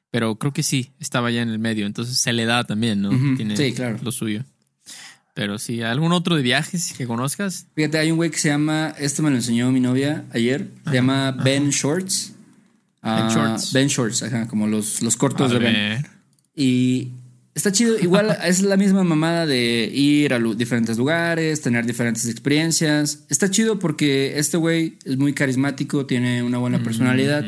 pero 0.09 0.37
creo 0.39 0.51
que 0.51 0.63
sí, 0.63 0.89
estaba 0.99 1.29
ya 1.29 1.43
en 1.43 1.49
el 1.49 1.59
medio. 1.59 1.85
Entonces 1.85 2.17
se 2.17 2.33
le 2.33 2.45
da 2.45 2.63
también, 2.63 2.99
¿no? 3.03 3.09
Tiene 3.37 3.55
sí, 3.55 3.73
claro. 3.73 3.99
lo 4.01 4.11
suyo. 4.11 4.43
Pero 5.39 5.57
sí, 5.57 5.81
¿algún 5.81 6.11
otro 6.11 6.35
de 6.35 6.41
viajes 6.41 6.93
que 6.97 7.07
conozcas? 7.07 7.65
Fíjate, 7.73 7.97
hay 7.97 8.11
un 8.11 8.17
güey 8.17 8.29
que 8.29 8.37
se 8.37 8.49
llama, 8.49 8.93
esto 8.99 9.23
me 9.23 9.29
lo 9.29 9.37
enseñó 9.37 9.71
mi 9.71 9.79
novia 9.79 10.25
ayer, 10.33 10.67
se 10.85 10.95
llama 10.95 11.31
Ben 11.31 11.69
Shorts. 11.69 12.33
Ah, 13.01 13.21
Ben 13.21 13.29
Shorts. 13.33 13.71
Ben 13.71 13.87
Shorts, 13.87 14.23
ajá, 14.23 14.49
como 14.49 14.67
los, 14.67 15.01
los 15.01 15.15
A 15.15 15.17
cortos 15.17 15.53
de 15.53 15.59
Ben. 15.59 16.05
Y 16.57 17.13
está 17.55 17.71
chido. 17.71 17.97
Igual 17.97 18.37
es 18.43 18.63
la 18.63 18.75
misma 18.75 19.05
mamada 19.05 19.45
de 19.45 19.89
ir 19.93 20.33
a 20.33 20.39
diferentes 20.39 20.97
lugares, 20.97 21.61
tener 21.61 21.85
diferentes 21.85 22.27
experiencias. 22.27 23.23
Está 23.29 23.49
chido 23.49 23.79
porque 23.79 24.37
este 24.39 24.57
güey 24.57 24.97
es 25.05 25.15
muy 25.15 25.31
carismático, 25.31 26.05
tiene 26.05 26.43
una 26.43 26.57
buena 26.57 26.83
personalidad. 26.83 27.45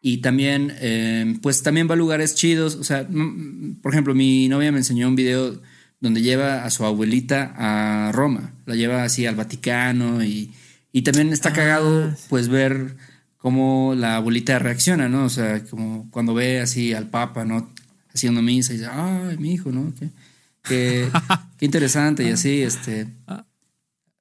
Y 0.00 0.16
también, 0.16 0.74
eh, 0.80 1.38
pues 1.42 1.62
también 1.62 1.88
va 1.88 1.94
a 1.94 1.96
lugares 1.96 2.34
chidos. 2.34 2.74
O 2.74 2.82
sea, 2.82 3.06
mm, 3.08 3.76
por 3.82 3.92
ejemplo, 3.92 4.16
mi 4.16 4.48
novia 4.48 4.72
me 4.72 4.78
enseñó 4.78 5.06
un 5.06 5.14
video 5.14 5.62
donde 6.04 6.20
lleva 6.20 6.64
a 6.66 6.70
su 6.70 6.84
abuelita 6.84 7.54
a 7.56 8.12
Roma. 8.12 8.52
La 8.66 8.74
lleva 8.74 9.04
así 9.04 9.24
al 9.24 9.36
Vaticano 9.36 10.22
y, 10.22 10.52
y 10.92 11.00
también 11.00 11.32
está 11.32 11.54
cagado, 11.54 12.14
pues, 12.28 12.48
ver 12.48 12.94
cómo 13.38 13.94
la 13.96 14.16
abuelita 14.16 14.58
reacciona, 14.58 15.08
¿no? 15.08 15.24
O 15.24 15.28
sea, 15.30 15.64
como 15.64 16.10
cuando 16.10 16.34
ve 16.34 16.60
así 16.60 16.92
al 16.92 17.08
Papa, 17.08 17.46
¿no? 17.46 17.70
Haciendo 18.14 18.42
misa 18.42 18.74
y 18.74 18.76
dice, 18.76 18.90
ay, 18.92 19.38
mi 19.38 19.54
hijo, 19.54 19.72
¿no? 19.72 19.94
Qué, 19.98 20.10
qué, 20.62 21.08
qué 21.58 21.64
interesante 21.64 22.22
y 22.22 22.30
así, 22.30 22.60
este 22.62 23.06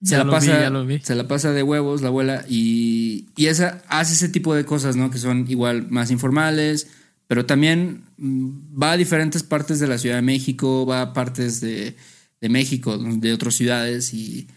se 0.01 0.11
Ya 0.11 0.23
la 0.23 0.31
pasa 0.31 0.69
vi. 0.85 0.99
se 0.99 1.15
la 1.15 1.27
pasa 1.27 1.51
de 1.51 1.63
huevos 1.63 2.01
la 2.01 2.07
abuela 2.07 2.45
y, 2.49 3.27
y 3.35 3.47
esa 3.47 3.81
hace 3.87 4.13
ese 4.13 4.29
tipo 4.29 4.53
de 4.55 4.65
cosas 4.65 4.95
no 4.97 5.09
que 5.11 5.17
son 5.17 5.45
igual 5.49 5.87
más 5.89 6.11
informales 6.11 6.87
pero 7.33 7.47
también 7.47 8.03
mm, 8.17 8.79
va 8.79 8.91
a 8.91 8.97
diferentes 8.97 9.41
partes 9.41 9.79
de 9.79 9.87
la 9.87 9.97
Ciudad 9.97 10.17
de 10.17 10.21
México 10.21 10.85
va 10.85 11.01
a 11.01 11.13
partes 11.13 11.61
de, 11.61 11.95
de 12.39 12.49
México 12.49 12.95
de 12.95 13.33
otras 13.33 13.55
ciudades 13.55 14.13
y, 14.13 14.47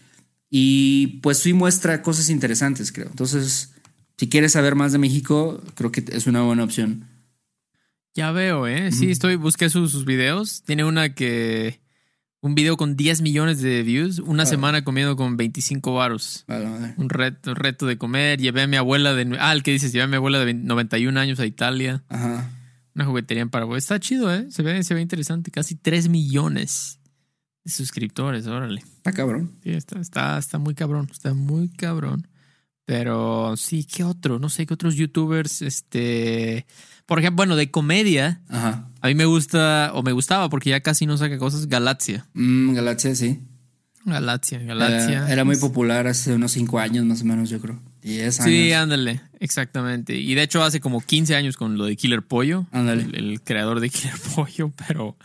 y 0.51 1.07
pues 1.23 1.39
sí 1.39 1.53
muestra 1.53 2.03
cosas 2.03 2.29
interesantes 2.29 2.91
creo 2.91 3.07
entonces 3.07 3.73
si 4.15 4.29
quieres 4.29 4.51
saber 4.51 4.75
más 4.75 4.91
de 4.91 4.99
México 4.99 5.59
creo 5.73 5.91
que 5.91 6.05
es 6.07 6.27
una 6.27 6.43
buena 6.43 6.63
opción 6.63 7.07
Ya 8.13 8.31
veo, 8.31 8.67
¿eh? 8.67 8.91
Sí, 8.91 9.09
estoy, 9.09 9.37
busqué 9.37 9.69
sus, 9.69 9.91
sus 9.91 10.03
videos. 10.03 10.63
Tiene 10.63 10.83
una 10.83 11.13
que. 11.13 11.79
Un 12.41 12.55
video 12.55 12.75
con 12.75 12.95
10 12.95 13.21
millones 13.21 13.61
de 13.61 13.83
views. 13.83 14.17
Una 14.17 14.47
semana 14.47 14.83
comiendo 14.83 15.15
con 15.15 15.37
25 15.37 15.93
varos. 15.93 16.43
Vale, 16.47 16.65
vale. 16.65 16.93
Un 16.97 17.09
reto, 17.09 17.53
reto 17.53 17.85
de 17.85 17.99
comer. 17.99 18.39
Llevé 18.39 18.63
a 18.63 18.67
mi 18.67 18.75
abuela 18.75 19.13
de. 19.13 19.37
Ah, 19.39 19.53
el 19.53 19.61
que 19.61 19.71
dices, 19.71 19.91
llevé 19.91 20.05
a 20.05 20.07
mi 20.07 20.15
abuela 20.15 20.39
de 20.39 20.45
20 20.45 20.65
91 20.65 21.19
años 21.19 21.39
a 21.39 21.45
Italia. 21.45 22.03
ajá 22.09 22.56
Una 22.97 23.05
juguetería 23.05 23.43
en 23.43 23.51
Paraguay. 23.51 23.77
Está 23.77 23.99
chido, 23.99 24.33
¿eh? 24.33 24.47
Se 24.49 24.63
ve, 24.63 24.81
se 24.81 24.95
ve 24.95 25.01
interesante. 25.01 25.51
Casi 25.51 25.75
3 25.75 26.09
millones 26.09 26.99
de 27.63 27.71
suscriptores, 27.71 28.47
órale. 28.47 28.81
está 28.81 29.11
cabrón 29.11 29.51
Sí, 29.61 29.69
está, 29.69 29.99
está, 29.99 30.35
está 30.39 30.57
muy 30.57 30.73
cabrón. 30.73 31.07
Está 31.11 31.35
muy 31.35 31.69
cabrón. 31.69 32.27
Pero 32.85 33.55
sí, 33.55 33.83
¿qué 33.83 34.03
otro? 34.03 34.39
No 34.39 34.49
sé 34.49 34.65
qué 34.65 34.73
otros 34.73 34.95
youtubers. 34.95 35.61
Este. 35.61 36.65
Por 37.05 37.19
ejemplo, 37.19 37.37
bueno, 37.37 37.55
de 37.55 37.69
comedia. 37.69 38.41
ajá 38.49 38.89
A 39.01 39.07
mí 39.09 39.13
me 39.13 39.25
gusta, 39.25 39.91
o 39.93 40.01
me 40.01 40.11
gustaba, 40.11 40.49
porque 40.49 40.71
ya 40.71 40.79
casi 40.79 41.05
no 41.05 41.17
saca 41.17 41.37
cosas, 41.37 41.67
Galaxia. 41.67 42.25
Mm, 42.33 42.73
Galaxia 42.73 43.13
sí 43.13 43.41
Galaxia, 44.05 44.57
Galaxia. 44.57 45.17
Era, 45.17 45.33
era 45.33 45.43
muy 45.43 45.57
popular 45.57 46.07
hace 46.07 46.33
unos 46.33 46.51
5 46.53 46.79
años 46.79 47.05
más 47.05 47.21
o 47.21 47.25
menos, 47.25 47.51
yo 47.51 47.59
creo. 47.61 47.79
10 48.07 48.39
años. 48.41 48.49
Sí, 48.51 48.71
ándale, 48.73 49.21
exactamente. 49.39 50.15
Y 50.15 50.33
de 50.35 50.43
hecho 50.43 50.63
hace 50.63 50.79
como 50.79 51.01
15 51.01 51.35
años 51.35 51.57
con 51.57 51.77
lo 51.77 51.85
de 51.85 51.95
Killer 51.95 52.21
Pollo. 52.21 52.65
Ándale. 52.71 53.03
El, 53.03 53.15
el 53.31 53.41
creador 53.41 53.79
de 53.79 53.89
Killer 53.91 54.15
Pollo, 54.35 54.71
pero 54.87 55.17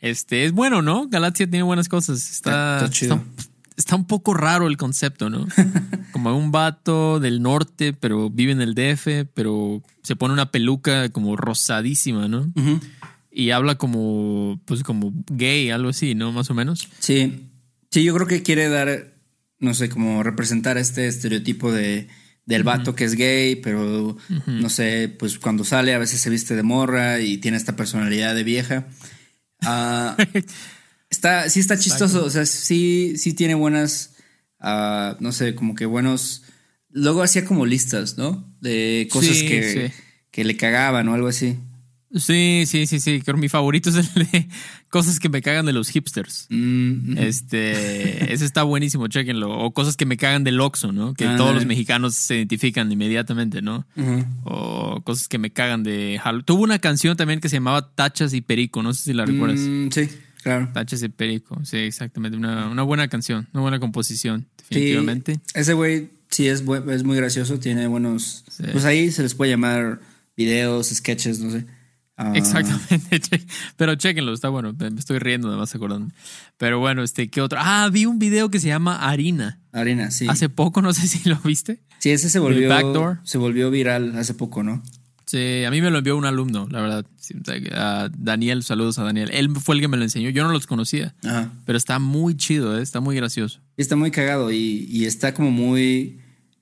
este 0.00 0.44
es 0.44 0.52
bueno, 0.52 0.82
¿no? 0.82 1.08
Galaxia 1.08 1.48
tiene 1.48 1.62
buenas 1.64 1.88
cosas. 1.88 2.30
Está, 2.30 2.76
Está 2.78 2.90
chido. 2.90 3.14
está- 3.16 3.48
está 3.76 3.94
un 3.96 4.06
poco 4.08 4.34
raro 4.34 4.66
el 4.66 4.76
concepto, 4.76 5.30
¿no? 5.30 5.46
como 6.12 6.36
un 6.36 6.50
vato 6.50 7.20
del 7.20 7.40
norte, 7.42 7.92
pero 7.92 8.28
vive 8.28 8.50
en 8.52 8.60
el 8.60 8.74
DF, 8.74 9.28
pero 9.34 9.82
se 10.02 10.16
pone 10.16 10.34
una 10.34 10.50
peluca 10.50 11.08
como 11.10 11.36
rosadísima, 11.36 12.26
¿no? 12.26 12.52
Y 13.30 13.50
habla 13.50 13.76
como, 13.76 14.60
pues 14.64 14.82
como 14.82 15.12
gay, 15.30 15.70
algo 15.70 15.90
así, 15.90 16.16
¿no? 16.16 16.32
Más 16.32 16.50
o 16.50 16.54
menos. 16.54 16.88
Sí. 16.98 17.44
Sí, 17.92 18.02
yo 18.02 18.14
creo 18.14 18.26
que 18.26 18.42
quiere 18.42 18.68
dar, 18.68 19.12
no 19.60 19.74
sé, 19.74 19.88
como 19.88 20.22
representar 20.24 20.76
este 20.76 21.06
estereotipo 21.06 21.70
de 21.70 22.08
del 22.48 22.62
vato 22.64 22.94
que 22.94 23.04
es 23.04 23.14
gay, 23.14 23.56
pero 23.56 24.16
no 24.46 24.70
sé, 24.70 25.14
pues 25.18 25.38
cuando 25.38 25.64
sale 25.64 25.92
a 25.92 25.98
veces 25.98 26.18
se 26.22 26.30
viste 26.30 26.56
de 26.56 26.62
morra 26.62 27.20
y 27.20 27.36
tiene 27.36 27.58
esta 27.58 27.76
personalidad 27.76 28.34
de 28.34 28.42
vieja. 28.42 28.86
Ah, 29.60 30.16
está, 31.10 31.50
sí 31.50 31.60
está 31.60 31.78
chistoso, 31.78 32.24
o 32.24 32.30
sea, 32.30 32.46
sí, 32.46 33.14
sí 33.18 33.34
tiene 33.34 33.54
buenas, 33.54 34.14
ah, 34.60 35.18
no 35.20 35.32
sé, 35.32 35.54
como 35.54 35.74
que 35.74 35.84
buenos. 35.84 36.44
Luego 36.88 37.22
hacía 37.22 37.44
como 37.44 37.66
listas, 37.66 38.16
¿no? 38.16 38.50
De 38.62 39.08
cosas 39.12 39.36
Sí, 39.36 39.46
que, 39.46 39.90
sí. 39.90 39.94
que 40.30 40.44
le 40.44 40.56
cagaban 40.56 41.06
o 41.08 41.14
algo 41.14 41.28
así. 41.28 41.58
Sí, 42.14 42.64
sí, 42.66 42.86
sí, 42.86 43.00
sí. 43.00 43.20
Creo 43.20 43.34
que 43.36 43.40
mi 43.40 43.48
favorito 43.48 43.90
es 43.90 43.96
el 43.96 44.26
de 44.26 44.48
cosas 44.88 45.20
que 45.20 45.28
me 45.28 45.42
cagan 45.42 45.66
de 45.66 45.72
los 45.72 45.90
hipsters. 45.90 46.46
Mm. 46.48 47.18
Este, 47.18 48.32
ese 48.32 48.44
está 48.44 48.62
buenísimo, 48.62 49.08
chequenlo. 49.08 49.50
O 49.58 49.72
cosas 49.72 49.96
que 49.96 50.06
me 50.06 50.16
cagan 50.16 50.42
del 50.44 50.60
Oxxo, 50.60 50.92
¿no? 50.92 51.12
Que 51.14 51.26
Ah, 51.26 51.36
todos 51.36 51.54
los 51.54 51.66
mexicanos 51.66 52.14
se 52.14 52.36
identifican 52.36 52.90
inmediatamente, 52.90 53.60
¿no? 53.60 53.86
O 54.44 55.02
cosas 55.04 55.28
que 55.28 55.38
me 55.38 55.50
cagan 55.50 55.82
de 55.82 56.18
Halo. 56.22 56.42
Tuvo 56.44 56.62
una 56.62 56.78
canción 56.78 57.16
también 57.16 57.40
que 57.40 57.48
se 57.48 57.56
llamaba 57.56 57.90
Tachas 57.94 58.32
y 58.32 58.40
Perico, 58.40 58.82
no 58.82 58.94
sé 58.94 59.02
si 59.02 59.12
la 59.12 59.26
recuerdas. 59.26 59.60
Mm, 59.60 59.88
sí, 59.90 60.08
claro. 60.42 60.70
Tachas 60.72 61.02
y 61.02 61.08
Perico, 61.10 61.60
sí, 61.64 61.76
exactamente. 61.76 62.38
Una, 62.38 62.68
una 62.68 62.82
buena 62.84 63.08
canción, 63.08 63.48
una 63.52 63.62
buena 63.62 63.78
composición, 63.80 64.46
definitivamente. 64.56 65.34
Sí, 65.34 65.40
ese 65.54 65.74
güey 65.74 66.08
sí 66.30 66.46
es, 66.48 66.62
es 66.90 67.04
muy 67.04 67.16
gracioso, 67.16 67.58
tiene 67.58 67.86
buenos... 67.86 68.44
Sí. 68.50 68.64
Pues 68.72 68.84
ahí 68.86 69.10
se 69.10 69.22
les 69.22 69.34
puede 69.34 69.50
llamar 69.50 70.00
videos, 70.36 70.88
sketches, 70.88 71.40
no 71.40 71.50
sé. 71.50 71.64
Ah, 72.20 72.32
Exactamente, 72.34 73.46
pero 73.76 73.94
chequenlo, 73.94 74.32
está 74.32 74.48
bueno. 74.48 74.74
Me 74.76 74.98
estoy 74.98 75.20
riendo, 75.20 75.48
además 75.48 75.72
acordando. 75.74 76.12
Pero 76.56 76.80
bueno, 76.80 77.04
este, 77.04 77.28
¿qué 77.28 77.40
otro? 77.40 77.58
Ah, 77.62 77.88
vi 77.92 78.06
un 78.06 78.18
video 78.18 78.50
que 78.50 78.58
se 78.58 78.66
llama 78.66 78.96
Harina. 79.08 79.60
Harina, 79.72 80.10
sí. 80.10 80.26
Hace 80.28 80.48
poco, 80.48 80.82
no 80.82 80.92
sé 80.92 81.06
si 81.06 81.28
lo 81.28 81.36
viste. 81.36 81.80
sí, 82.00 82.10
ese 82.10 82.28
se 82.28 82.40
volvió, 82.40 82.68
Backdoor. 82.68 83.20
se 83.22 83.38
volvió 83.38 83.70
viral 83.70 84.18
hace 84.18 84.34
poco, 84.34 84.64
¿no? 84.64 84.82
Sí, 85.26 85.62
a 85.64 85.70
mí 85.70 85.80
me 85.80 85.90
lo 85.90 85.98
envió 85.98 86.16
un 86.16 86.24
alumno, 86.24 86.66
la 86.70 86.80
verdad. 86.80 87.06
A 87.74 88.08
Daniel, 88.16 88.64
saludos 88.64 88.98
a 88.98 89.04
Daniel. 89.04 89.30
Él 89.32 89.50
fue 89.62 89.74
el 89.74 89.80
que 89.82 89.86
me 89.86 89.96
lo 89.98 90.02
enseñó. 90.02 90.30
Yo 90.30 90.42
no 90.42 90.50
los 90.50 90.66
conocía, 90.66 91.14
Ajá. 91.22 91.52
pero 91.66 91.76
está 91.78 91.98
muy 91.98 92.34
chido, 92.34 92.78
¿eh? 92.78 92.82
está 92.82 93.00
muy 93.00 93.14
gracioso. 93.14 93.60
Está 93.76 93.94
muy 93.94 94.10
cagado 94.10 94.50
y, 94.50 94.86
y 94.90 95.04
está 95.04 95.34
como 95.34 95.50
muy 95.50 96.18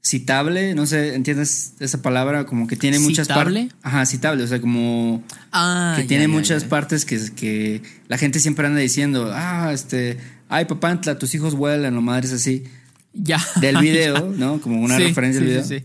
citable, 0.07 0.75
no 0.75 0.87
sé, 0.87 1.15
¿entiendes 1.15 1.73
esa 1.81 2.01
palabra? 2.03 2.47
Como 2.47 2.67
que 2.67 2.77
tiene 2.77 2.99
muchas 2.99 3.29
partes. 3.29 3.69
Ajá, 3.83 4.07
citable, 4.07 4.45
o 4.45 4.47
sea, 4.47 4.61
como 4.61 5.25
Ah, 5.53 5.95
que 5.97 6.03
ya, 6.03 6.09
tiene 6.09 6.25
ya, 6.25 6.29
muchas 6.29 6.63
ya. 6.63 6.69
partes 6.69 7.05
que, 7.05 7.19
que 7.35 7.83
la 8.09 8.19
gente 8.19 8.39
siempre 8.41 8.67
anda 8.67 8.79
diciendo, 8.81 9.31
ah, 9.35 9.71
este, 9.73 10.19
ay, 10.49 10.67
papantla, 10.67 11.19
tus 11.19 11.35
hijos 11.35 11.55
vuelan 11.55 11.97
o 11.97 12.03
madres 12.03 12.33
así. 12.33 12.65
Ya. 13.13 13.39
Del 13.61 13.79
video, 13.81 14.33
¿no? 14.37 14.61
Como 14.61 14.81
una 14.81 14.97
Sí, 14.97 15.05
referencia 15.05 15.41
sí, 15.41 15.47
del 15.47 15.55
video. 15.55 15.69
sí, 15.69 15.79
sí. 15.81 15.85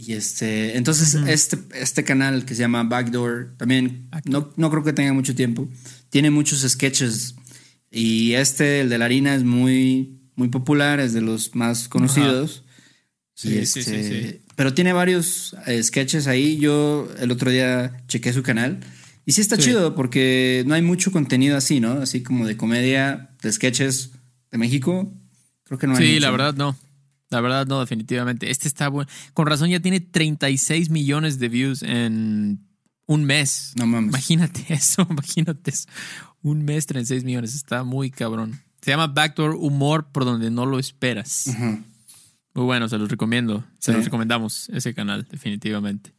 Y 0.00 0.12
este, 0.12 0.76
entonces 0.76 1.14
este, 1.26 1.58
este 1.74 2.04
canal 2.04 2.44
que 2.44 2.54
se 2.54 2.60
llama 2.60 2.84
Backdoor, 2.84 3.54
también 3.56 4.08
no, 4.26 4.52
no 4.56 4.70
creo 4.70 4.84
que 4.84 4.92
tenga 4.92 5.12
mucho 5.12 5.34
tiempo, 5.34 5.68
tiene 6.08 6.30
muchos 6.30 6.60
sketches 6.60 7.34
y 7.90 8.34
este, 8.34 8.80
el 8.82 8.90
de 8.90 8.98
la 8.98 9.06
harina, 9.06 9.34
es 9.34 9.42
muy, 9.42 10.20
muy 10.36 10.48
popular, 10.48 11.00
es 11.00 11.14
de 11.14 11.20
los 11.20 11.56
más 11.56 11.88
conocidos. 11.88 12.62
Sí, 13.40 13.58
este, 13.58 13.82
sí, 13.82 14.02
sí. 14.04 14.40
Pero 14.56 14.74
tiene 14.74 14.92
varios 14.92 15.56
eh, 15.66 15.82
sketches 15.82 16.26
ahí. 16.26 16.58
Yo 16.58 17.08
el 17.18 17.30
otro 17.30 17.50
día 17.50 18.02
chequé 18.08 18.32
su 18.32 18.42
canal 18.42 18.80
y 19.26 19.32
sí 19.32 19.40
está 19.40 19.56
Sí. 19.56 19.62
chido 19.62 19.94
porque 19.94 20.64
no 20.66 20.74
hay 20.74 20.82
mucho 20.82 21.12
contenido 21.12 21.56
así, 21.56 21.80
¿no? 21.80 21.92
Así 22.02 22.22
como 22.22 22.46
de 22.46 22.56
comedia, 22.56 23.30
de 23.42 23.52
sketches 23.52 24.10
de 24.50 24.58
México. 24.58 25.12
Creo 25.64 25.78
que 25.78 25.86
no 25.86 25.96
hay. 25.96 26.04
Sí, 26.06 26.12
mucho. 26.14 26.20
la 26.26 26.30
verdad 26.30 26.54
no. 26.54 26.76
La 27.30 27.40
verdad 27.42 27.66
no, 27.66 27.78
definitivamente. 27.80 28.50
Este 28.50 28.68
está 28.68 28.88
bueno. 28.88 29.08
Con 29.34 29.46
razón 29.46 29.68
ya 29.68 29.80
tiene 29.80 30.00
36 30.00 30.88
millones 30.90 31.38
de 31.38 31.48
views 31.50 31.82
en 31.82 32.60
un 33.06 33.24
mes. 33.24 33.72
No 33.76 33.86
mames. 33.86 34.08
Imagínate 34.08 34.64
eso, 34.74 35.06
imagínate 35.10 35.70
eso. 35.70 35.88
Un 36.42 36.64
mes, 36.64 36.86
36 36.86 37.24
millones. 37.24 37.54
Está 37.54 37.84
muy 37.84 38.10
cabrón. 38.10 38.60
Se 38.80 38.90
llama 38.92 39.08
Backdoor 39.08 39.56
Humor 39.56 40.08
por 40.10 40.24
donde 40.24 40.50
no 40.50 40.64
lo 40.66 40.78
esperas. 40.78 41.48
Ujú. 41.48 41.82
Muy 42.58 42.66
bueno, 42.66 42.88
se 42.88 42.98
los 42.98 43.08
recomiendo. 43.08 43.64
Se 43.78 43.92
Sí. 43.92 43.96
los 43.96 44.04
recomendamos 44.04 44.68
ese 44.70 44.92
canal, 44.94 45.26
definitivamente. 45.30 46.10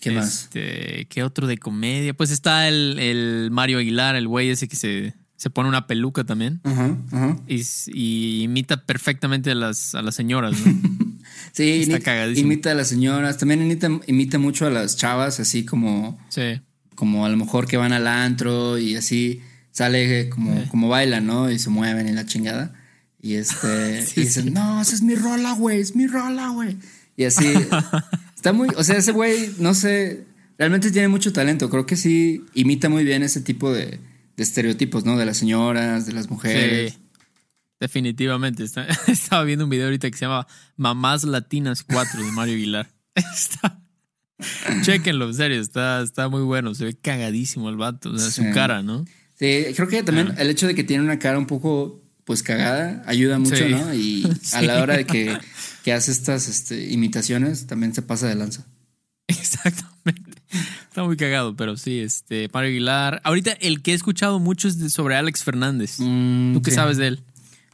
¿Qué 0.00 0.10
más? 0.12 0.44
Este, 0.44 1.06
¿Qué 1.10 1.22
otro 1.22 1.46
de 1.46 1.58
comedia? 1.58 2.14
Pues 2.14 2.30
está 2.30 2.68
el, 2.68 2.98
el 2.98 3.50
Mario 3.50 3.78
Aguilar, 3.78 4.16
el 4.16 4.26
güey 4.26 4.48
ese 4.50 4.66
que 4.66 4.76
se, 4.76 5.14
se 5.36 5.50
pone 5.50 5.68
una 5.68 5.86
peluca 5.86 6.24
también. 6.24 6.60
Ajá, 6.64 6.96
ajá. 7.12 7.36
Y, 7.46 7.62
y 7.88 8.42
imita 8.44 8.84
perfectamente 8.86 9.50
a 9.50 9.54
las, 9.54 9.94
a 9.94 10.00
las 10.02 10.14
señoras, 10.14 10.54
¿no? 10.64 10.72
Sí, 11.52 11.82
Está 11.82 12.00
cagadísimo. 12.00 12.46
imita 12.52 12.70
a 12.70 12.74
las 12.74 12.88
señoras. 12.88 13.38
También 13.38 13.62
imita, 13.62 13.88
imita 14.06 14.38
mucho 14.38 14.66
a 14.66 14.70
las 14.70 14.96
chavas, 14.96 15.38
así 15.40 15.64
como, 15.64 16.18
sí. 16.28 16.60
como 16.94 17.24
a 17.26 17.28
lo 17.28 17.36
mejor 17.36 17.66
que 17.66 17.76
van 17.76 17.92
al 17.92 18.06
antro 18.06 18.78
y 18.78 18.96
así 18.96 19.40
sale 19.70 20.28
como, 20.30 20.66
como 20.68 20.88
bailan, 20.88 21.26
¿no? 21.26 21.50
Y 21.50 21.58
se 21.58 21.68
mueven 21.70 22.08
en 22.08 22.14
la 22.16 22.24
chingada. 22.26 22.74
Y 23.24 23.36
este, 23.36 24.02
Sí, 24.06 24.20
y 24.20 24.24
dicen, 24.24 24.52
no, 24.52 24.82
esa 24.82 24.94
es 24.94 25.00
mi 25.00 25.14
rola, 25.14 25.52
güey, 25.52 25.80
es 25.80 25.96
mi 25.96 26.06
rola, 26.06 26.48
güey. 26.50 26.76
Y 27.16 27.24
así, 27.24 27.46
Está 28.36 28.52
muy, 28.52 28.68
o 28.76 28.84
sea, 28.84 28.98
ese 28.98 29.12
güey, 29.12 29.50
no 29.58 29.72
sé, 29.72 30.26
realmente 30.58 30.90
tiene 30.90 31.08
mucho 31.08 31.32
talento. 31.32 31.70
Creo 31.70 31.86
que 31.86 31.96
sí 31.96 32.44
imita 32.52 32.90
muy 32.90 33.02
bien 33.02 33.22
ese 33.22 33.40
tipo 33.40 33.72
de, 33.72 33.98
de 34.36 34.42
estereotipos, 34.42 35.06
¿no? 35.06 35.16
De 35.16 35.24
las 35.24 35.38
señoras, 35.38 36.04
de 36.04 36.12
las 36.12 36.28
mujeres. 36.28 36.92
Sí, 36.92 36.98
definitivamente. 37.80 38.62
Está- 38.64 38.86
estaba 39.06 39.44
viendo 39.44 39.64
un 39.64 39.70
video 39.70 39.86
ahorita 39.86 40.10
que 40.10 40.16
se 40.18 40.26
llama 40.26 40.46
Mamás 40.76 41.24
Latinas 41.24 41.82
4 41.84 42.22
de 42.22 42.32
Mario 42.32 42.54
Aguilar. 42.54 42.90
Está, 43.14 43.80
Chequenlo, 44.82 45.26
en 45.28 45.34
serio, 45.34 45.60
está, 45.60 46.02
está 46.02 46.28
muy 46.28 46.42
bueno. 46.42 46.74
Se 46.74 46.84
ve 46.84 46.94
cagadísimo 46.94 47.70
el 47.70 47.76
vato, 47.76 48.10
o 48.10 48.18
sea, 48.18 48.30
Sí. 48.30 48.42
su 48.46 48.52
cara, 48.52 48.82
¿no? 48.82 49.04
Sí, 49.38 49.64
creo 49.74 49.88
que 49.88 50.02
también 50.02 50.32
Ah. 50.32 50.42
el 50.42 50.50
hecho 50.50 50.66
de 50.66 50.74
que 50.74 50.84
tiene 50.84 51.02
una 51.04 51.18
cara 51.18 51.38
un 51.38 51.46
poco, 51.46 52.02
pues 52.24 52.42
cagada, 52.42 53.02
ayuda 53.06 53.38
mucho, 53.38 53.56
Sí. 53.56 53.68
¿no? 53.70 53.94
Y 53.94 54.26
a 54.52 54.62
la 54.62 54.82
hora 54.82 54.96
de 54.96 55.06
que, 55.06 55.36
que 55.84 55.92
hace 55.92 56.10
estas 56.10 56.48
este, 56.48 56.90
imitaciones, 56.90 57.66
también 57.66 57.94
se 57.94 58.02
pasa 58.02 58.28
de 58.28 58.34
lanza. 58.34 58.64
Exactamente. 59.28 60.32
Está 60.88 61.02
muy 61.04 61.16
cagado, 61.16 61.56
pero 61.56 61.76
sí, 61.76 61.98
este, 61.98 62.48
Mario 62.52 62.70
Aguilar. 62.70 63.20
Ahorita 63.24 63.52
el 63.52 63.82
que 63.82 63.92
he 63.92 63.94
escuchado 63.94 64.38
mucho 64.38 64.68
es 64.68 64.78
de- 64.78 64.90
sobre 64.90 65.16
Alex 65.16 65.42
Fernández. 65.42 65.96
Mm, 65.98 66.54
¿Tú 66.54 66.62
qué 66.62 66.70
sí. 66.70 66.74
sabes 66.76 66.96
de 66.96 67.08
él? 67.08 67.20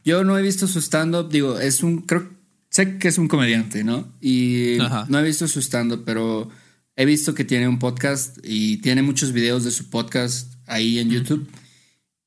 Yo 0.03 0.23
no 0.23 0.37
he 0.37 0.41
visto 0.41 0.67
su 0.67 0.79
stand-up, 0.81 1.29
digo, 1.29 1.59
es 1.59 1.83
un, 1.83 2.01
creo, 2.01 2.27
sé 2.69 2.97
que 2.97 3.07
es 3.07 3.17
un 3.19 3.27
comediante, 3.27 3.83
¿no? 3.83 4.11
Y 4.19 4.79
Ajá. 4.79 5.05
no 5.09 5.19
he 5.19 5.23
visto 5.23 5.47
su 5.47 5.59
stand-up, 5.61 6.03
pero 6.05 6.49
he 6.95 7.05
visto 7.05 7.35
que 7.35 7.45
tiene 7.45 7.67
un 7.67 7.77
podcast 7.77 8.37
y 8.43 8.77
tiene 8.77 9.03
muchos 9.03 9.31
videos 9.31 9.63
de 9.63 9.71
su 9.71 9.89
podcast 9.91 10.53
ahí 10.65 10.97
en 10.97 11.09
YouTube. 11.11 11.47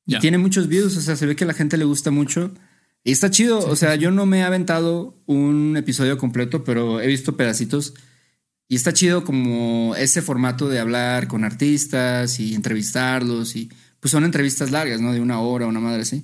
Y 0.05 0.13
Ya. 0.13 0.19
tiene 0.19 0.37
muchos 0.37 0.67
views, 0.67 0.95
o 0.97 1.01
sea, 1.01 1.15
se 1.15 1.25
ve 1.25 1.35
que 1.35 1.43
a 1.43 1.47
la 1.47 1.53
gente 1.53 1.77
le 1.77 1.85
gusta 1.85 2.11
mucho. 2.11 2.51
Y 3.03 3.11
está 3.11 3.29
chido, 3.29 3.59
o 3.59 3.75
sea, 3.75 3.95
yo 3.95 4.11
no 4.11 4.25
me 4.25 4.39
he 4.39 4.43
aventado 4.43 5.15
un 5.25 5.75
episodio 5.77 6.17
completo, 6.17 6.63
pero 6.63 7.01
he 7.01 7.07
visto 7.07 7.35
pedacitos. 7.37 7.93
Y 8.67 8.75
está 8.75 8.93
chido 8.93 9.23
como 9.23 9.95
ese 9.95 10.21
formato 10.23 10.67
de 10.69 10.79
hablar 10.79 11.27
con 11.27 11.43
artistas 11.43 12.39
y 12.39 12.55
entrevistarlos. 12.55 13.55
Y 13.55 13.69
pues 13.99 14.11
son 14.11 14.23
entrevistas 14.23 14.71
largas, 14.71 15.01
¿no? 15.01 15.13
De 15.13 15.21
una 15.21 15.39
hora, 15.39 15.67
una 15.67 15.79
madre 15.79 16.01
así. 16.01 16.17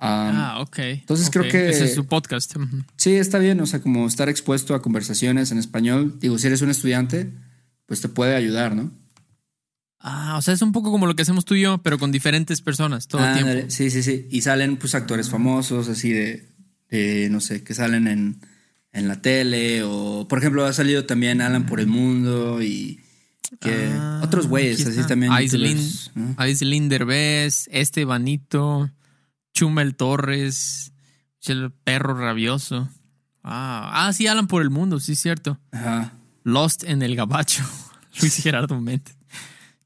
Um, 0.00 0.06
ah, 0.06 0.60
ok. 0.60 0.78
entonces 0.78 1.26
ok. 1.26 1.32
creo 1.32 1.48
que- 1.50 1.70
Ese 1.70 1.86
es 1.86 1.94
su 1.96 2.06
podcast. 2.06 2.54
Sí, 2.96 3.14
está 3.16 3.38
bien, 3.40 3.60
o 3.60 3.66
sea, 3.66 3.80
como 3.80 4.06
estar 4.06 4.28
expuesto 4.28 4.76
a 4.76 4.82
conversaciones 4.82 5.50
en 5.50 5.58
español. 5.58 6.18
Digo, 6.20 6.38
si 6.38 6.46
eres 6.46 6.62
un 6.62 6.70
estudiante, 6.70 7.32
pues 7.86 8.00
te 8.00 8.08
puede 8.08 8.36
ayudar, 8.36 8.76
¿no? 8.76 8.92
Ah, 10.00 10.36
o 10.38 10.42
sea, 10.42 10.54
es 10.54 10.62
un 10.62 10.72
poco 10.72 10.90
como 10.92 11.06
lo 11.06 11.16
que 11.16 11.22
hacemos 11.22 11.44
tú 11.44 11.54
y 11.54 11.62
yo, 11.62 11.78
pero 11.78 11.98
con 11.98 12.12
diferentes 12.12 12.60
personas 12.60 13.08
todo 13.08 13.26
el 13.26 13.34
tiempo. 13.34 13.70
Sí, 13.70 13.90
sí, 13.90 14.02
sí. 14.02 14.28
Y 14.30 14.42
salen 14.42 14.76
pues 14.76 14.94
actores 14.94 15.28
famosos, 15.28 15.88
así 15.88 16.12
de, 16.12 16.48
de, 16.88 17.28
no 17.30 17.40
sé, 17.40 17.64
que 17.64 17.74
salen 17.74 18.06
en, 18.06 18.40
en 18.92 19.08
la 19.08 19.20
tele 19.20 19.82
o, 19.82 20.26
por 20.28 20.38
ejemplo, 20.38 20.64
ha 20.64 20.72
salido 20.72 21.04
también 21.04 21.40
Alan 21.40 21.66
por 21.66 21.80
el 21.80 21.88
Mundo 21.88 22.62
y 22.62 23.00
que 23.60 23.90
Ah, 23.92 24.20
otros 24.22 24.46
güeyes, 24.46 24.86
así 24.86 25.04
también. 25.06 25.32
Youtubers, 25.32 26.12
¿no? 26.14 26.34
Aislinn 26.36 26.88
Derbez, 26.88 27.68
Estebanito, 27.72 28.90
Chumel 29.52 29.96
Torres, 29.96 30.92
el 31.48 31.72
perro 31.72 32.14
rabioso. 32.14 32.88
Ah, 33.42 34.06
ah, 34.06 34.12
sí, 34.12 34.26
Alan 34.26 34.46
por 34.46 34.62
el 34.62 34.70
mundo, 34.70 35.00
sí, 35.00 35.12
es 35.12 35.20
cierto. 35.20 35.58
Ajá. 35.72 36.12
Lost 36.44 36.84
en 36.84 37.02
el 37.02 37.16
Gabacho, 37.16 37.64
Luis 38.20 38.36
Gerardo 38.36 38.80
Méndez. 38.80 39.16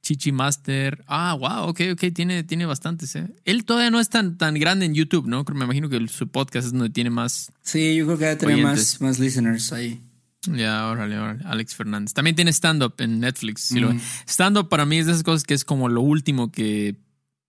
Chichi 0.03 0.33
Master. 0.33 1.05
Ah, 1.07 1.35
wow, 1.35 1.69
ok, 1.69 1.81
ok, 1.93 2.13
tiene, 2.13 2.43
tiene 2.43 2.67
bastantes, 2.67 3.15
¿eh? 3.15 3.29
Él 3.45 3.65
todavía 3.65 3.91
no 3.91 4.01
es 4.01 4.09
tan, 4.09 4.37
tan 4.37 4.55
grande 4.55 4.85
en 4.85 4.95
YouTube, 4.95 5.27
¿no? 5.27 5.45
Me 5.55 5.65
imagino 5.65 5.89
que 5.89 6.07
su 6.09 6.29
podcast 6.29 6.67
es 6.67 6.73
donde 6.73 6.91
tiene 6.91 7.11
más. 7.11 7.53
Sí, 7.63 7.95
yo 7.95 8.07
creo 8.07 8.19
que 8.19 8.25
va 8.27 8.31
a 8.33 8.39
tener 8.39 8.63
más, 8.63 9.01
más 9.01 9.19
listeners 9.21 9.73
ahí. 9.73 10.03
Ya, 10.51 10.89
órale, 10.89 11.19
órale. 11.19 11.45
Alex 11.45 11.77
Fernández. 11.77 12.15
También 12.15 12.35
tiene 12.35 12.53
stand-up 12.53 12.95
en 12.99 13.21
Netflix. 13.21 13.71
Mm. 13.71 14.01
Stand-up 14.27 14.69
para 14.69 14.85
mí 14.85 14.99
es 14.99 15.07
de 15.07 15.13
esas 15.13 15.23
cosas 15.23 15.45
que 15.45 15.55
es 15.55 15.65
como 15.65 15.89
lo 15.89 16.01
último 16.01 16.51
que. 16.51 16.97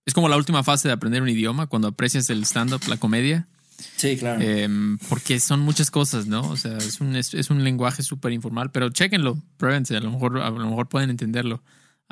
Es 0.06 0.14
como 0.14 0.30
la 0.30 0.38
última 0.38 0.64
fase 0.64 0.88
de 0.88 0.94
aprender 0.94 1.22
un 1.22 1.30
idioma, 1.30 1.66
cuando 1.68 1.88
aprecias 1.88 2.30
el 2.30 2.44
stand-up, 2.44 2.82
la 2.88 2.98
comedia. 2.98 3.48
Sí, 3.96 4.16
claro. 4.18 4.42
Em, 4.42 5.00
porque 5.10 5.40
son 5.40 5.62
muchas 5.62 5.90
cosas, 5.90 6.28
¿no? 6.28 6.42
O 6.50 6.58
sea, 6.58 6.78
es 6.78 7.02
un, 7.02 7.16
es, 7.16 7.34
es 7.34 7.50
un 7.50 7.64
lenguaje 7.64 8.04
súper 8.04 8.32
informal, 8.32 8.70
pero 8.70 8.90
chéquenlo, 8.90 9.42
pruébense, 9.58 9.96
a 9.96 10.02
lo 10.02 10.12
mejor, 10.12 10.40
a 10.40 10.50
lo 10.52 10.70
mejor 10.70 10.88
pueden 10.88 11.10
entenderlo. 11.10 11.64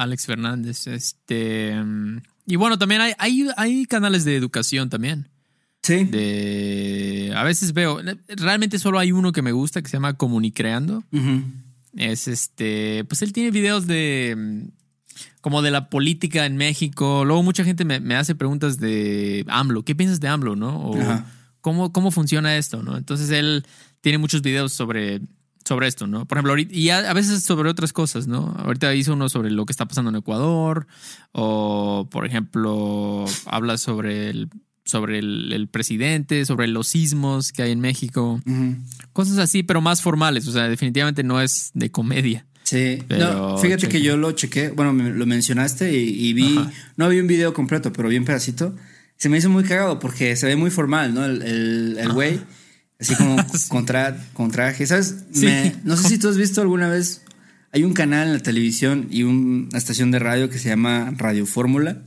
Alex 0.04 0.26
Fernández, 0.26 0.88
este. 0.88 1.76
y 2.46 2.56
bueno, 2.56 2.78
también 2.78 3.02
hay, 3.02 3.14
hay, 3.18 3.48
hay 3.58 3.86
canales 3.86 4.26
de 4.26 4.36
educación 4.36 4.90
también. 4.90 5.30
sí. 5.82 6.06
De. 6.06 7.34
A 7.36 7.44
veces 7.44 7.74
veo. 7.74 8.00
Realmente 8.28 8.80
solo 8.80 9.00
hay 9.00 9.12
uno 9.12 9.32
que 9.32 9.42
me 9.42 9.52
gusta 9.52 9.82
que 9.82 9.90
se 9.90 9.98
llama 9.98 10.14
Comunicreando. 10.14 11.04
Es 11.96 12.28
este. 12.28 13.04
Pues 13.06 13.22
él 13.22 13.34
tiene 13.34 13.52
videos 13.52 13.88
de. 13.88 14.68
Como 15.42 15.62
de 15.62 15.72
la 15.72 15.90
política 15.90 16.46
en 16.46 16.56
México. 16.56 17.26
Luego 17.26 17.42
mucha 17.44 17.64
gente 17.64 17.84
me, 17.84 18.00
me 18.00 18.16
hace 18.16 18.36
preguntas 18.36 18.80
de 18.80 19.44
AMLO. 19.48 19.84
¿Qué 19.84 19.96
piensas 19.96 20.20
de 20.20 20.28
AMLO, 20.28 20.56
no? 20.56 20.78
O 20.78 21.02
Ajá. 21.02 21.26
¿cómo, 21.62 21.94
cómo 21.94 22.12
funciona 22.12 22.58
esto, 22.58 22.84
no? 22.84 22.98
Entonces 22.98 23.30
él 23.30 23.66
tiene 24.02 24.18
muchos 24.18 24.42
videos 24.42 24.74
sobre, 24.74 25.22
sobre 25.66 25.88
esto, 25.88 26.08
¿no? 26.08 26.26
Por 26.26 26.38
ejemplo, 26.38 26.52
ahorita, 26.54 26.74
y 26.76 26.90
a, 26.90 27.10
a 27.10 27.14
veces 27.14 27.44
sobre 27.44 27.70
otras 27.70 27.94
cosas, 27.94 28.28
¿no? 28.28 28.56
Ahorita 28.60 28.94
hizo 28.96 29.14
uno 29.14 29.30
sobre 29.30 29.52
lo 29.52 29.66
que 29.66 29.72
está 29.74 29.86
pasando 29.88 30.10
en 30.10 30.16
Ecuador. 30.18 30.88
O, 31.32 32.08
por 32.12 32.26
ejemplo, 32.26 33.26
habla 33.46 33.78
sobre 33.78 34.30
el, 34.30 34.50
sobre 34.86 35.20
el, 35.20 35.52
el 35.54 35.68
presidente, 35.68 36.46
sobre 36.46 36.68
los 36.68 36.88
sismos 36.88 37.52
que 37.52 37.64
hay 37.64 37.72
en 37.72 37.80
México. 37.80 38.42
Cosas 39.14 39.38
así, 39.38 39.64
pero 39.64 39.82
más 39.82 40.02
formales. 40.02 40.48
O 40.48 40.52
sea, 40.52 40.68
definitivamente 40.68 41.24
no 41.24 41.42
es 41.42 41.72
de 41.74 41.92
comedia. 41.92 42.46
Sí, 42.64 43.00
Pero 43.08 43.34
no, 43.34 43.58
fíjate 43.58 43.90
que 43.90 44.02
yo 44.02 44.16
lo 44.16 44.32
chequé, 44.32 44.70
bueno, 44.70 44.94
me- 44.94 45.10
lo 45.10 45.26
mencionaste 45.26 45.92
y, 45.98 46.28
y 46.28 46.34
vi, 46.34 46.58
Ajá. 46.58 46.72
no 46.96 47.10
vi 47.10 47.20
un 47.20 47.28
video 47.28 47.54
completo, 47.54 47.92
pero 47.92 48.08
vi 48.08 48.18
un 48.18 48.24
pedacito. 48.24 48.76
Se 49.18 49.28
me 49.30 49.38
hizo 49.40 49.50
muy 49.50 49.64
cagado 49.66 50.00
porque 50.00 50.36
se 50.38 50.46
ve 50.48 50.56
muy 50.56 50.70
formal, 50.72 51.14
¿no? 51.14 51.26
El, 51.26 51.42
el, 51.42 51.98
el 52.00 52.12
güey, 52.14 52.40
así 53.02 53.16
como 53.16 53.36
con, 53.70 53.86
tra- 53.86 54.18
con 54.34 54.52
traje, 54.52 54.86
¿sabes? 54.88 55.16
Sí. 55.34 55.46
Me- 55.46 55.76
no 55.84 55.98
sé 55.98 56.08
si 56.10 56.18
tú 56.20 56.30
has 56.30 56.38
visto 56.38 56.62
alguna 56.62 56.88
vez, 56.88 57.24
hay 57.74 57.84
un 57.84 57.94
canal 57.94 58.28
en 58.28 58.34
la 58.34 58.40
televisión 58.40 59.08
y 59.10 59.24
un- 59.24 59.68
una 59.70 59.78
estación 59.78 60.12
de 60.12 60.20
radio 60.20 60.50
que 60.50 60.60
se 60.60 60.70
llama 60.70 61.14
Radio 61.18 61.46
Fórmula. 61.46 62.04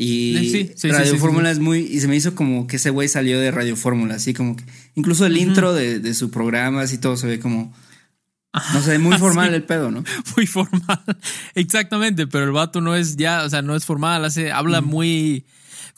Y 0.00 0.72
Sí, 0.76 0.88
Radio 0.90 1.16
Fórmula 1.16 1.50
es 1.50 1.58
muy, 1.58 1.80
y 1.80 1.98
se 1.98 2.06
me 2.06 2.14
hizo 2.14 2.36
como 2.36 2.68
que 2.68 2.76
ese 2.76 2.90
güey 2.90 3.08
salió 3.08 3.40
de 3.40 3.50
Radio 3.50 3.74
Fórmula, 3.74 4.14
así 4.14 4.32
como 4.32 4.54
que, 4.54 4.64
incluso 4.94 5.26
el 5.26 5.36
intro 5.36 5.72
de, 5.74 5.98
de 5.98 6.14
su 6.14 6.30
programa, 6.30 6.82
así 6.82 6.98
todo 6.98 7.16
se 7.16 7.26
ve 7.26 7.40
como, 7.40 7.74
no 8.74 8.80
sé, 8.80 8.98
muy 9.00 9.18
formal 9.18 9.48
Sí. 9.48 9.54
el 9.56 9.64
pedo, 9.64 9.90
¿no? 9.90 10.04
muy 10.36 10.46
formal. 10.46 11.02
Exactamente, 11.56 12.28
pero 12.28 12.44
el 12.44 12.52
vato 12.52 12.80
no 12.80 12.94
es 12.94 13.16
ya, 13.16 13.42
o 13.42 13.50
sea, 13.50 13.60
no 13.62 13.74
es 13.74 13.84
formal, 13.84 14.24
hace, 14.24 14.52
habla 14.52 14.82
muy 14.82 15.46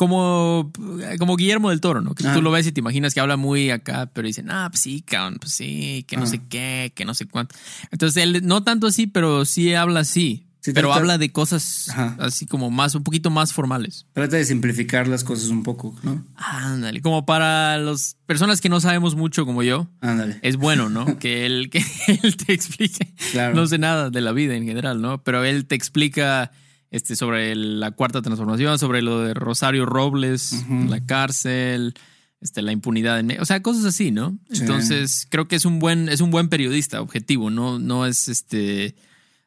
como, 0.01 0.73
como 1.19 1.37
Guillermo 1.37 1.69
del 1.69 1.83
Toro, 1.83 2.01
¿no? 2.01 2.15
Que 2.15 2.27
Ah. 2.27 2.33
tú 2.33 2.41
lo 2.41 2.51
ves 2.51 2.67
y 2.67 2.73
te 2.73 2.81
imaginas 2.81 3.13
que 3.13 3.21
habla 3.21 3.37
muy 3.37 3.69
acá, 3.71 4.11
pero 4.15 4.27
dicen, 4.27 4.51
ah, 4.51 4.69
pues 4.71 4.81
sí, 4.81 5.03
cabrón, 5.03 5.37
pues 5.39 5.53
sí, 5.53 6.07
que 6.09 6.17
no 6.17 6.23
Ah. 6.23 6.27
sé 6.27 6.41
qué, 6.49 6.91
que 6.97 7.05
no 7.05 7.13
sé 7.13 7.27
cuánto. 7.27 7.55
Entonces 7.91 8.23
él 8.23 8.41
no 8.47 8.63
tanto 8.63 8.87
así, 8.87 9.07
pero 9.07 9.45
sí 9.45 9.75
habla 9.75 10.01
así. 10.01 10.47
Sí, 10.63 10.73
pero 10.73 10.89
trata- 10.89 11.01
habla 11.01 11.19
de 11.19 11.33
cosas 11.33 11.89
Ajá. 11.91 12.17
así 12.19 12.47
como 12.47 12.71
más, 12.71 12.95
un 12.95 13.03
poquito 13.05 13.29
más 13.31 13.53
formales. 13.53 14.07
Trata 14.15 14.37
de 14.39 14.45
simplificar 14.47 15.07
las 15.07 15.23
cosas 15.23 15.51
un 15.51 15.63
poco, 15.63 15.95
¿no? 16.03 16.25
Ándale, 16.37 17.03
como 17.03 17.27
para 17.27 17.77
las 17.79 18.17
personas 18.27 18.61
que 18.63 18.69
no 18.71 18.81
sabemos 18.81 19.15
mucho 19.17 19.45
como 19.45 19.63
yo, 19.63 19.87
Ándale. 20.01 20.39
es 20.43 20.57
bueno, 20.57 20.89
¿no? 20.89 21.05
que 21.19 21.45
él, 21.45 21.69
que 21.71 21.79
él 22.23 22.37
te 22.39 22.55
explique. 22.55 23.13
Claro. 23.33 23.55
No 23.55 23.67
sé 23.67 23.77
nada 23.77 24.09
de 24.09 24.21
la 24.23 24.33
vida 24.33 24.55
en 24.55 24.65
general, 24.67 25.03
¿no? 25.03 25.23
Pero 25.23 25.45
él 25.45 25.67
te 25.67 25.75
explica 25.75 26.53
este, 26.91 27.17
sobre 27.17 27.55
la 27.55 27.93
cuarta 27.93 28.23
transformación, 28.23 28.79
sobre 28.79 29.03
lo 29.03 29.21
de 29.21 29.35
Rosario 29.35 29.87
Robles, 29.87 30.65
la 30.89 31.05
cárcel, 31.07 31.95
este, 32.41 32.63
la 32.63 32.73
impunidad 32.73 33.21
en. 33.21 33.41
O 33.41 33.45
sea, 33.45 33.63
cosas 33.63 33.85
así, 33.85 34.11
¿no? 34.11 34.39
Sí. 34.51 34.61
Entonces, 34.63 35.27
creo 35.31 35.47
que 35.49 35.57
es 35.57 35.65
un 35.65 35.79
buen, 35.79 36.09
es 36.09 36.21
un 36.21 36.31
buen 36.31 36.49
periodista 36.49 37.01
objetivo, 37.01 37.51
no, 37.51 37.79
no 37.79 38.07
es 38.07 38.29
este, 38.29 38.95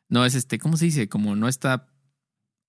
no 0.09 0.25
es 0.25 0.35
este, 0.35 0.59
¿cómo 0.59 0.77
se 0.77 0.85
dice? 0.85 1.09
Como 1.09 1.35
no 1.35 1.47
está 1.47 1.87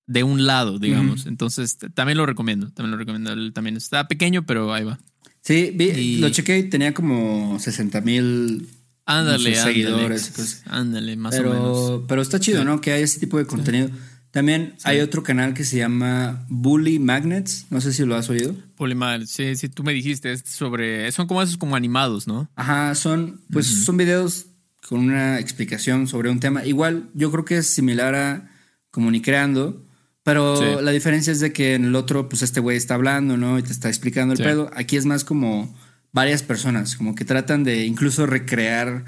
de 0.07 0.23
un 0.23 0.45
lado, 0.47 0.79
digamos. 0.79 1.27
Entonces, 1.27 1.79
también 1.95 2.19
lo 2.19 2.27
recomiendo, 2.27 2.71
también 2.73 2.91
lo 2.93 2.97
recomiendo. 2.99 3.33
Él 3.33 3.53
también 3.55 3.77
está 3.77 4.07
pequeño, 4.09 4.45
pero 4.45 4.73
ahí 4.75 4.85
va. 4.85 4.99
Sí, 5.41 5.73
vi- 5.75 5.91
Y- 5.91 6.17
lo 6.21 6.29
chequé 6.31 6.59
y 6.59 6.69
tenía 6.69 6.93
como 6.95 7.59
60 7.59 8.01
mil 8.01 8.69
Ándale, 9.07 9.55
seguidores. 9.55 10.63
Ándale, 10.67 11.17
más 11.17 11.39
o 11.39 11.43
menos. 11.43 11.57
pero, 11.57 12.05
pero 12.09 12.23
está 12.23 12.41
chido, 12.41 12.61
Sí. 12.61 12.65
¿no? 12.65 12.81
Que 12.81 12.93
hay 12.93 13.03
ese 13.03 13.21
tipo 13.21 13.37
de 13.39 13.47
contenido. 13.47 13.91
También 14.35 14.75
hay 14.83 14.99
otro 15.01 15.23
canal 15.23 15.55
que 15.55 15.65
se 15.65 15.77
llama 15.79 16.45
Bully 16.49 16.99
Magnets. 16.99 17.67
No 17.71 17.81
sé 17.81 17.93
si 17.93 18.05
lo 18.05 18.17
has 18.17 18.29
oído. 18.29 18.55
Polimar, 18.77 19.27
sí, 19.29 19.55
sí, 19.55 19.69
tú 19.69 19.85
me 19.85 19.93
dijiste, 19.95 20.33
es 20.33 20.43
sobre, 20.45 21.11
son 21.13 21.29
como 21.29 21.41
esos 21.41 21.57
como 21.57 21.77
animados, 21.77 22.27
¿no? 22.27 22.51
Ajá, 22.57 22.95
son, 22.97 23.41
pues 23.53 23.67
son 23.69 23.97
videos 23.97 24.47
con 24.89 24.99
una 25.01 25.39
explicación 25.39 26.09
sobre 26.09 26.31
un 26.31 26.41
tema. 26.41 26.65
Igual, 26.67 27.09
yo 27.15 27.31
creo 27.31 27.45
que 27.45 27.59
es 27.59 27.69
similar 27.69 28.15
a 28.17 28.51
Comunicreando, 28.91 29.87
pero 30.25 30.57
Sí. 30.57 30.65
la 30.85 30.91
diferencia 30.91 31.33
es 31.33 31.39
de 31.41 31.53
que 31.53 31.75
en 31.75 31.85
el 31.85 31.95
otro, 31.95 32.29
pues 32.29 32.43
este 32.43 32.59
güey 32.61 32.77
está 32.77 32.95
hablando, 32.95 33.37
¿no? 33.37 33.59
Y 33.59 33.63
te 33.63 33.71
está 33.73 33.89
explicando 33.89 34.33
el 34.33 34.39
Sí. 34.39 34.45
pedo. 34.45 34.69
Aquí 34.75 34.97
es 34.97 35.07
más 35.07 35.23
como 35.25 35.73
varias 36.13 36.43
personas, 36.43 36.97
como 36.97 37.15
que 37.15 37.25
tratan 37.25 37.63
de 37.65 37.87
incluso 37.87 38.27
recrear 38.27 39.05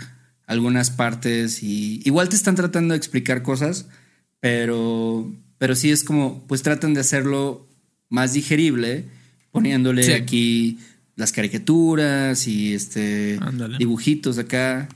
algunas 0.47 0.91
partes 0.91 1.63
y 1.65 2.01
igual 2.05 2.29
te 2.29 2.37
están 2.37 2.55
tratando 2.55 2.93
de 2.95 2.99
explicar 2.99 3.43
cosas, 3.43 3.87
pero, 4.41 5.31
pero 5.59 5.75
sí 5.75 5.91
es 5.91 6.05
como, 6.05 6.43
pues 6.47 6.63
tratan 6.63 6.95
de 6.95 7.01
hacerlo 7.01 7.67
más 8.09 8.33
digerible, 8.33 9.05
poniéndole 9.51 10.15
aquí 10.15 10.79
las 11.17 11.33
caricaturas 11.33 12.47
y 12.47 12.75
este 12.75 13.39
dibujitos 13.79 14.39
acá 14.39 14.89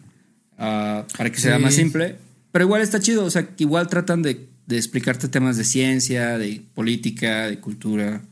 ah, 0.59 1.07
para 1.17 1.31
que 1.31 1.39
sea 1.39 1.59
más 1.59 1.75
simple. 1.75 2.17
Pero 2.53 2.65
igual 2.65 2.83
está 2.83 3.01
chido, 3.01 3.25
o 3.25 3.31
sea, 3.31 3.49
igual 3.59 3.89
tratan 3.89 4.23
de, 4.23 4.49
de 4.67 4.77
explicarte 4.77 5.29
temas 5.29 5.57
de 5.57 5.65
ciencia, 5.65 6.37
de 6.37 6.63
política, 6.75 7.47
de 7.49 7.59
cultura. 7.59 8.23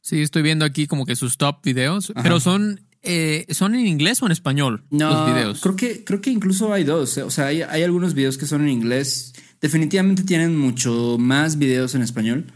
Sí, 0.00 0.20
estoy 0.20 0.42
viendo 0.42 0.64
aquí 0.64 0.86
como 0.86 1.06
que 1.06 1.16
sus 1.16 1.38
top 1.38 1.62
videos, 1.62 2.12
pero 2.22 2.40
son 2.40 2.80
eh, 3.04 3.46
¿son 3.50 3.74
en 3.74 3.86
inglés 3.86 4.22
o 4.22 4.26
en 4.26 4.32
español 4.32 4.84
no, 4.90 5.10
los 5.10 5.34
videos? 5.34 5.60
Creo 5.60 5.74
que, 5.74 6.04
creo 6.04 6.20
que 6.20 6.30
incluso 6.30 6.72
hay 6.72 6.84
dos. 6.84 7.18
O 7.18 7.30
sea, 7.30 7.46
hay, 7.46 7.62
algunos 7.62 8.14
videos 8.14 8.38
que 8.38 8.46
son 8.46 8.62
en 8.62 8.68
inglés. 8.68 9.32
Definitivamente 9.62 10.24
tienen 10.24 10.58
mucho 10.58 11.16
más 11.18 11.56
videos 11.56 11.94
en 11.94 12.02
español. 12.02 12.52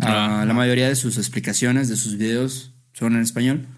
Ah, 0.00 0.40
ah. 0.40 0.44
la 0.44 0.54
mayoría 0.54 0.88
de 0.88 0.96
sus 0.96 1.18
explicaciones 1.18 1.88
de 1.88 1.96
sus 1.96 2.16
videos 2.16 2.72
son 2.94 3.14
en 3.14 3.22
español. 3.22 3.68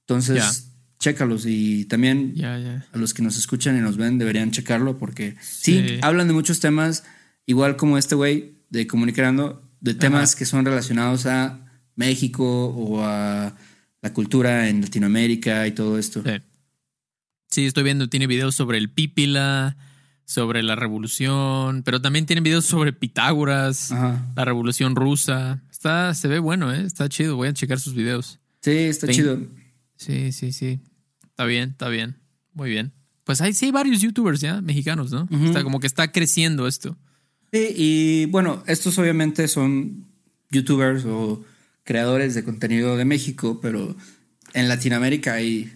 Entonces, 0.00 0.70
chécalos. 0.98 1.44
Y 1.46 1.86
también 1.86 2.34
a 2.44 2.98
los 2.98 3.14
que 3.14 3.22
nos 3.22 3.36
escuchan 3.36 3.76
y 3.76 3.80
nos 3.80 3.96
ven 3.96 4.18
deberían 4.18 4.50
checarlo 4.50 4.98
porque 4.98 5.34
sí, 5.40 5.98
hablan 6.02 6.28
de 6.28 6.34
muchos 6.34 6.60
temas, 6.60 7.04
igual 7.46 7.76
como 7.76 7.98
este 7.98 8.14
güey 8.14 8.58
de 8.70 8.86
Comunicando, 8.86 9.62
de 9.80 9.94
temas 9.94 10.36
que 10.36 10.46
son 10.46 10.64
relacionados 10.64 11.26
a 11.26 11.60
México 11.96 12.66
o 12.66 13.02
a 13.02 13.56
la 14.02 14.12
cultura 14.12 14.68
en 14.68 14.80
Latinoamérica 14.80 15.66
y 15.66 15.72
todo 15.72 15.98
esto. 15.98 16.22
Sí. 17.50 17.64
estoy 17.64 17.84
viendo, 17.84 18.08
tiene 18.08 18.26
videos 18.26 18.54
sobre 18.54 18.78
el 18.78 18.90
Pípila, 18.90 19.76
sobre 20.24 20.62
la 20.62 20.76
revolución, 20.76 21.82
pero 21.84 22.00
también 22.00 22.26
tiene 22.26 22.40
videos 22.42 22.64
sobre 22.64 22.92
Pitágoras, 22.92 23.90
la 23.90 24.44
revolución 24.44 24.96
rusa. 24.96 25.62
Está, 25.70 26.14
se 26.14 26.28
ve 26.28 26.38
bueno, 26.38 26.72
¿eh? 26.72 26.84
está 26.84 27.08
chido, 27.08 27.36
voy 27.36 27.48
a 27.48 27.52
checar 27.52 27.78
sus 27.78 27.94
videos. 27.94 28.40
Sí, 28.62 28.70
está 28.70 29.08
chido. 29.08 29.38
Sí, 29.96 30.32
sí, 30.32 30.52
sí. 30.52 30.80
Está 31.24 31.44
bien, 31.44 31.70
está 31.70 31.88
bien. 31.88 32.16
Muy 32.52 32.70
bien. 32.70 32.92
Pues 33.24 33.40
hay, 33.40 33.52
sí 33.52 33.66
hay 33.66 33.72
varios 33.72 34.00
youtubers 34.00 34.40
ya, 34.40 34.60
mexicanos, 34.60 35.10
¿no? 35.10 35.28
Está 35.46 35.62
como 35.62 35.80
que 35.80 35.86
está 35.86 36.12
creciendo 36.12 36.66
esto. 36.66 36.96
Sí, 37.52 37.68
y 37.76 38.26
bueno, 38.26 38.62
estos 38.66 38.98
obviamente 38.98 39.48
son 39.48 40.06
youtubers 40.50 41.04
o 41.04 41.44
creadores 41.84 42.34
de 42.34 42.44
contenido 42.44 42.96
de 42.96 43.04
México, 43.04 43.60
pero 43.60 43.96
en 44.52 44.68
Latinoamérica 44.68 45.34
hay 45.34 45.72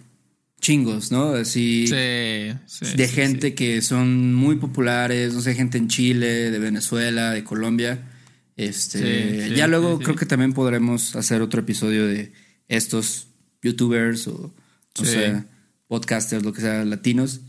chingos, 0.69 1.11
¿no? 1.11 1.33
Así 1.33 1.87
sí, 1.87 1.93
de 1.93 3.09
gente 3.11 3.55
que 3.55 3.81
son 3.81 4.35
muy 4.35 4.57
populares, 4.57 5.33
no 5.33 5.41
sé, 5.41 5.55
gente 5.55 5.79
en 5.79 5.87
Chile, 5.87 6.51
de 6.51 6.59
Venezuela, 6.59 7.31
de 7.31 7.43
Colombia. 7.43 8.07
Este, 8.55 9.55
ya 9.55 9.65
luego 9.65 9.97
creo 9.97 10.15
que 10.15 10.27
también 10.27 10.53
podremos 10.53 11.15
hacer 11.15 11.41
otro 11.41 11.61
episodio 11.61 12.05
de 12.05 12.33
estos 12.67 13.29
youtubers 13.63 14.27
o, 14.27 14.53
o 14.99 15.05
sea, 15.05 15.47
podcasters, 15.87 16.43
lo 16.43 16.53
que 16.53 16.61
sea, 16.61 16.85
latinos. 16.85 17.41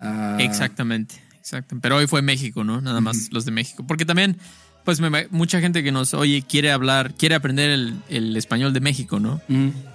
Ah, 0.00 0.38
exactamente, 0.40 1.14
exacto. 1.38 1.78
Pero 1.80 1.98
hoy 1.98 2.08
fue 2.08 2.22
México, 2.22 2.64
¿no? 2.64 2.80
Nada 2.80 3.00
más 3.00 3.28
los 3.30 3.44
de 3.44 3.52
México. 3.52 3.86
Porque 3.86 4.04
también 4.04 4.36
pues 4.84 5.00
mucha 5.30 5.60
gente 5.60 5.82
que 5.82 5.92
nos 5.92 6.14
oye 6.14 6.42
quiere 6.42 6.70
hablar, 6.70 7.14
quiere 7.14 7.34
aprender 7.34 7.70
el, 8.08 8.36
español 8.36 8.72
de 8.72 8.80
México, 8.80 9.18
¿no? 9.18 9.40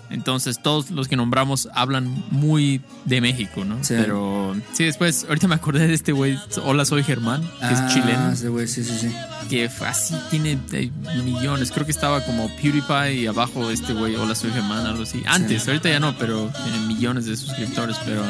Entonces 0.10 0.60
todos 0.62 0.90
los 0.90 1.08
que 1.08 1.16
nombramos 1.16 1.70
hablan 1.74 2.24
muy 2.32 2.82
de 3.06 3.22
México, 3.22 3.64
¿no? 3.64 3.78
Pero 3.88 4.56
sí, 4.74 4.86
después, 4.86 5.26
ahorita 5.28 5.48
me 5.48 5.56
acordé 5.56 5.88
de 5.88 5.94
este 5.94 6.12
güey, 6.12 6.38
Hola, 6.64 6.86
soy 6.86 7.04
Germán, 7.04 7.42
que 7.42 7.74
es 7.74 7.80
ah, 7.80 7.90
chileno. 7.94 8.32
Ese 8.32 8.50
güey, 8.50 8.68
sí, 8.68 8.84
sí, 8.84 8.98
sí. 9.00 9.16
Que 9.50 9.70
así 9.86 10.16
tiene 10.32 10.58
eh, 10.74 10.92
millones, 11.24 11.72
creo 11.72 11.86
que 11.86 11.92
estaba 11.92 12.26
como 12.26 12.50
PewDiePie 12.56 13.22
y 13.22 13.28
abajo 13.28 13.70
este 13.70 13.94
güey, 13.94 14.16
Hola, 14.16 14.34
soy 14.34 14.52
Germán, 14.52 14.86
algo 14.88 15.04
así. 15.04 15.22
Antes, 15.28 15.68
ahorita 15.68 15.90
ya 15.90 16.00
no, 16.00 16.18
pero 16.18 16.52
tiene 16.64 16.88
millones 16.88 17.26
de 17.26 17.38
suscriptores, 17.38 17.98
pero... 18.04 18.24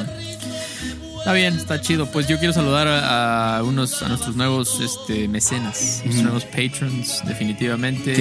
Está 1.19 1.33
bien, 1.33 1.55
está 1.55 1.79
chido. 1.81 2.05
Pues 2.07 2.27
yo 2.27 2.39
quiero 2.39 2.53
saludar 2.53 2.87
a, 2.87 3.61
unos 3.63 4.01
a 4.01 4.07
nuestros 4.07 4.35
nuevos 4.35 4.79
este, 4.79 5.27
mecenas, 5.27 6.01
nuestros 6.03 6.23
nuevos 6.23 6.45
patrons, 6.45 7.21
definitivamente. 7.25 8.15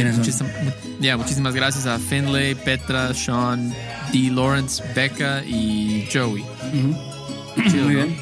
ya, 1.01 1.17
muchísimas 1.17 1.55
gracias 1.55 1.87
a 1.87 1.99
Finlay, 1.99 2.55
Petra, 2.55 3.15
Sean, 3.15 3.73
D. 4.13 4.31
Lawrence, 4.31 4.83
Becca 4.95 5.43
y 5.45 6.09
Joey. 6.13 6.45
Muy 7.57 7.95
bien. 7.95 8.17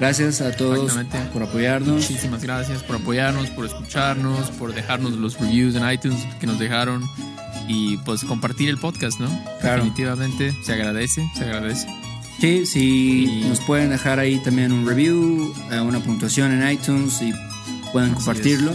Gracias 0.00 0.40
a 0.40 0.50
todos 0.50 0.98
por 1.32 1.42
apoyarnos. 1.44 1.94
Muchísimas 1.94 2.42
gracias 2.42 2.82
por 2.82 2.96
apoyarnos, 2.96 3.50
por 3.50 3.66
escucharnos, 3.66 4.50
por 4.52 4.74
dejarnos 4.74 5.12
los 5.12 5.38
reviews 5.38 5.76
en 5.76 5.88
iTunes 5.88 6.26
que 6.40 6.46
nos 6.46 6.58
dejaron 6.58 7.04
y 7.68 7.98
pues 7.98 8.24
compartir 8.24 8.68
el 8.68 8.78
podcast, 8.78 9.20
¿no? 9.20 9.28
Definitivamente 9.62 10.52
se 10.64 10.72
agradece, 10.72 11.30
se 11.36 11.44
agradece. 11.44 12.01
Sí, 12.40 12.66
si 12.66 13.44
nos 13.48 13.60
pueden 13.60 13.90
dejar 13.90 14.18
ahí 14.18 14.38
también 14.38 14.72
un 14.72 14.86
review, 14.86 15.54
eh, 15.70 15.80
una 15.80 16.00
puntuación 16.00 16.50
en 16.52 16.72
iTunes 16.72 17.22
y 17.22 17.32
pueden 17.92 18.14
compartirlo. 18.14 18.74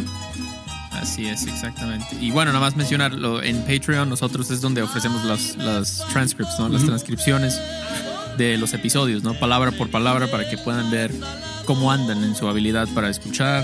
Así 0.91 1.27
es, 1.27 1.45
exactamente. 1.45 2.07
Y 2.19 2.31
bueno, 2.31 2.51
nada 2.51 2.63
más 2.63 2.75
mencionarlo, 2.75 3.43
en 3.43 3.61
Patreon 3.65 4.09
nosotros 4.09 4.49
es 4.51 4.61
donde 4.61 4.81
ofrecemos 4.81 5.23
las, 5.25 5.55
las 5.57 6.05
transcripts, 6.11 6.57
¿no? 6.59 6.69
Las 6.69 6.85
transcripciones 6.85 7.59
de 8.37 8.57
los 8.57 8.73
episodios, 8.73 9.23
¿no? 9.23 9.33
Palabra 9.33 9.71
por 9.71 9.89
palabra 9.89 10.27
para 10.27 10.49
que 10.49 10.57
puedan 10.57 10.89
ver 10.89 11.11
cómo 11.65 11.91
andan 11.91 12.23
en 12.23 12.35
su 12.35 12.47
habilidad 12.47 12.87
para 12.95 13.09
escuchar. 13.09 13.63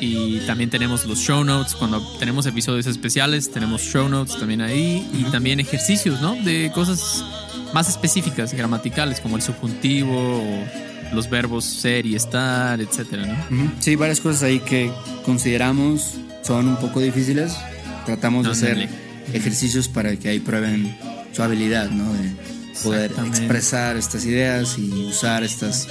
Y 0.00 0.38
también 0.40 0.70
tenemos 0.70 1.06
los 1.06 1.18
show 1.18 1.44
notes. 1.44 1.74
Cuando 1.74 2.00
tenemos 2.18 2.46
episodios 2.46 2.86
especiales, 2.86 3.50
tenemos 3.50 3.82
show 3.82 4.08
notes 4.08 4.36
también 4.38 4.60
ahí. 4.60 5.08
Y 5.12 5.24
también 5.30 5.60
ejercicios, 5.60 6.20
¿no? 6.20 6.34
De 6.34 6.72
cosas 6.74 7.24
más 7.74 7.88
específicas, 7.88 8.54
gramaticales, 8.54 9.20
como 9.20 9.36
el 9.36 9.42
subjuntivo 9.42 10.38
o 10.38 11.14
los 11.14 11.28
verbos 11.28 11.64
ser 11.64 12.06
y 12.06 12.14
estar, 12.14 12.80
etcétera, 12.80 13.26
¿no? 13.50 13.72
Sí, 13.80 13.96
varias 13.96 14.20
cosas 14.20 14.44
ahí 14.44 14.60
que 14.60 14.92
consideramos 15.24 16.14
son 16.42 16.68
un 16.68 16.76
poco 16.76 17.00
difíciles. 17.00 17.52
Tratamos 18.06 18.46
de 18.46 18.52
hacer 18.52 18.88
ejercicios 19.32 19.88
para 19.88 20.14
que 20.16 20.28
ahí 20.28 20.38
prueben 20.38 20.96
su 21.32 21.42
habilidad, 21.42 21.90
¿no? 21.90 22.12
De 22.12 22.32
poder 22.82 23.12
expresar 23.26 23.96
estas 23.96 24.24
ideas 24.24 24.78
y 24.78 24.90
usar 25.06 25.42
estas 25.42 25.88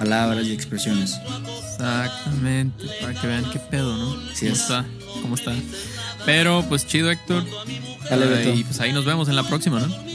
palabras 0.00 0.44
y 0.46 0.52
expresiones. 0.52 1.16
Exactamente, 1.72 2.86
para 3.00 3.14
que 3.14 3.26
vean 3.26 3.44
qué 3.52 3.58
pedo, 3.58 3.96
¿no? 3.96 4.16
Sí 4.34 4.46
¿Cómo 4.46 4.56
está? 4.56 4.86
¿Cómo 5.22 5.34
está? 5.36 5.52
Pero 6.26 6.64
pues 6.68 6.86
chido, 6.86 7.10
Héctor. 7.10 7.44
Dale, 8.08 8.54
y 8.54 8.64
pues 8.64 8.80
ahí 8.80 8.92
nos 8.92 9.04
vemos 9.04 9.28
en 9.28 9.36
la 9.36 9.44
próxima, 9.44 9.78
¿no? 9.80 10.09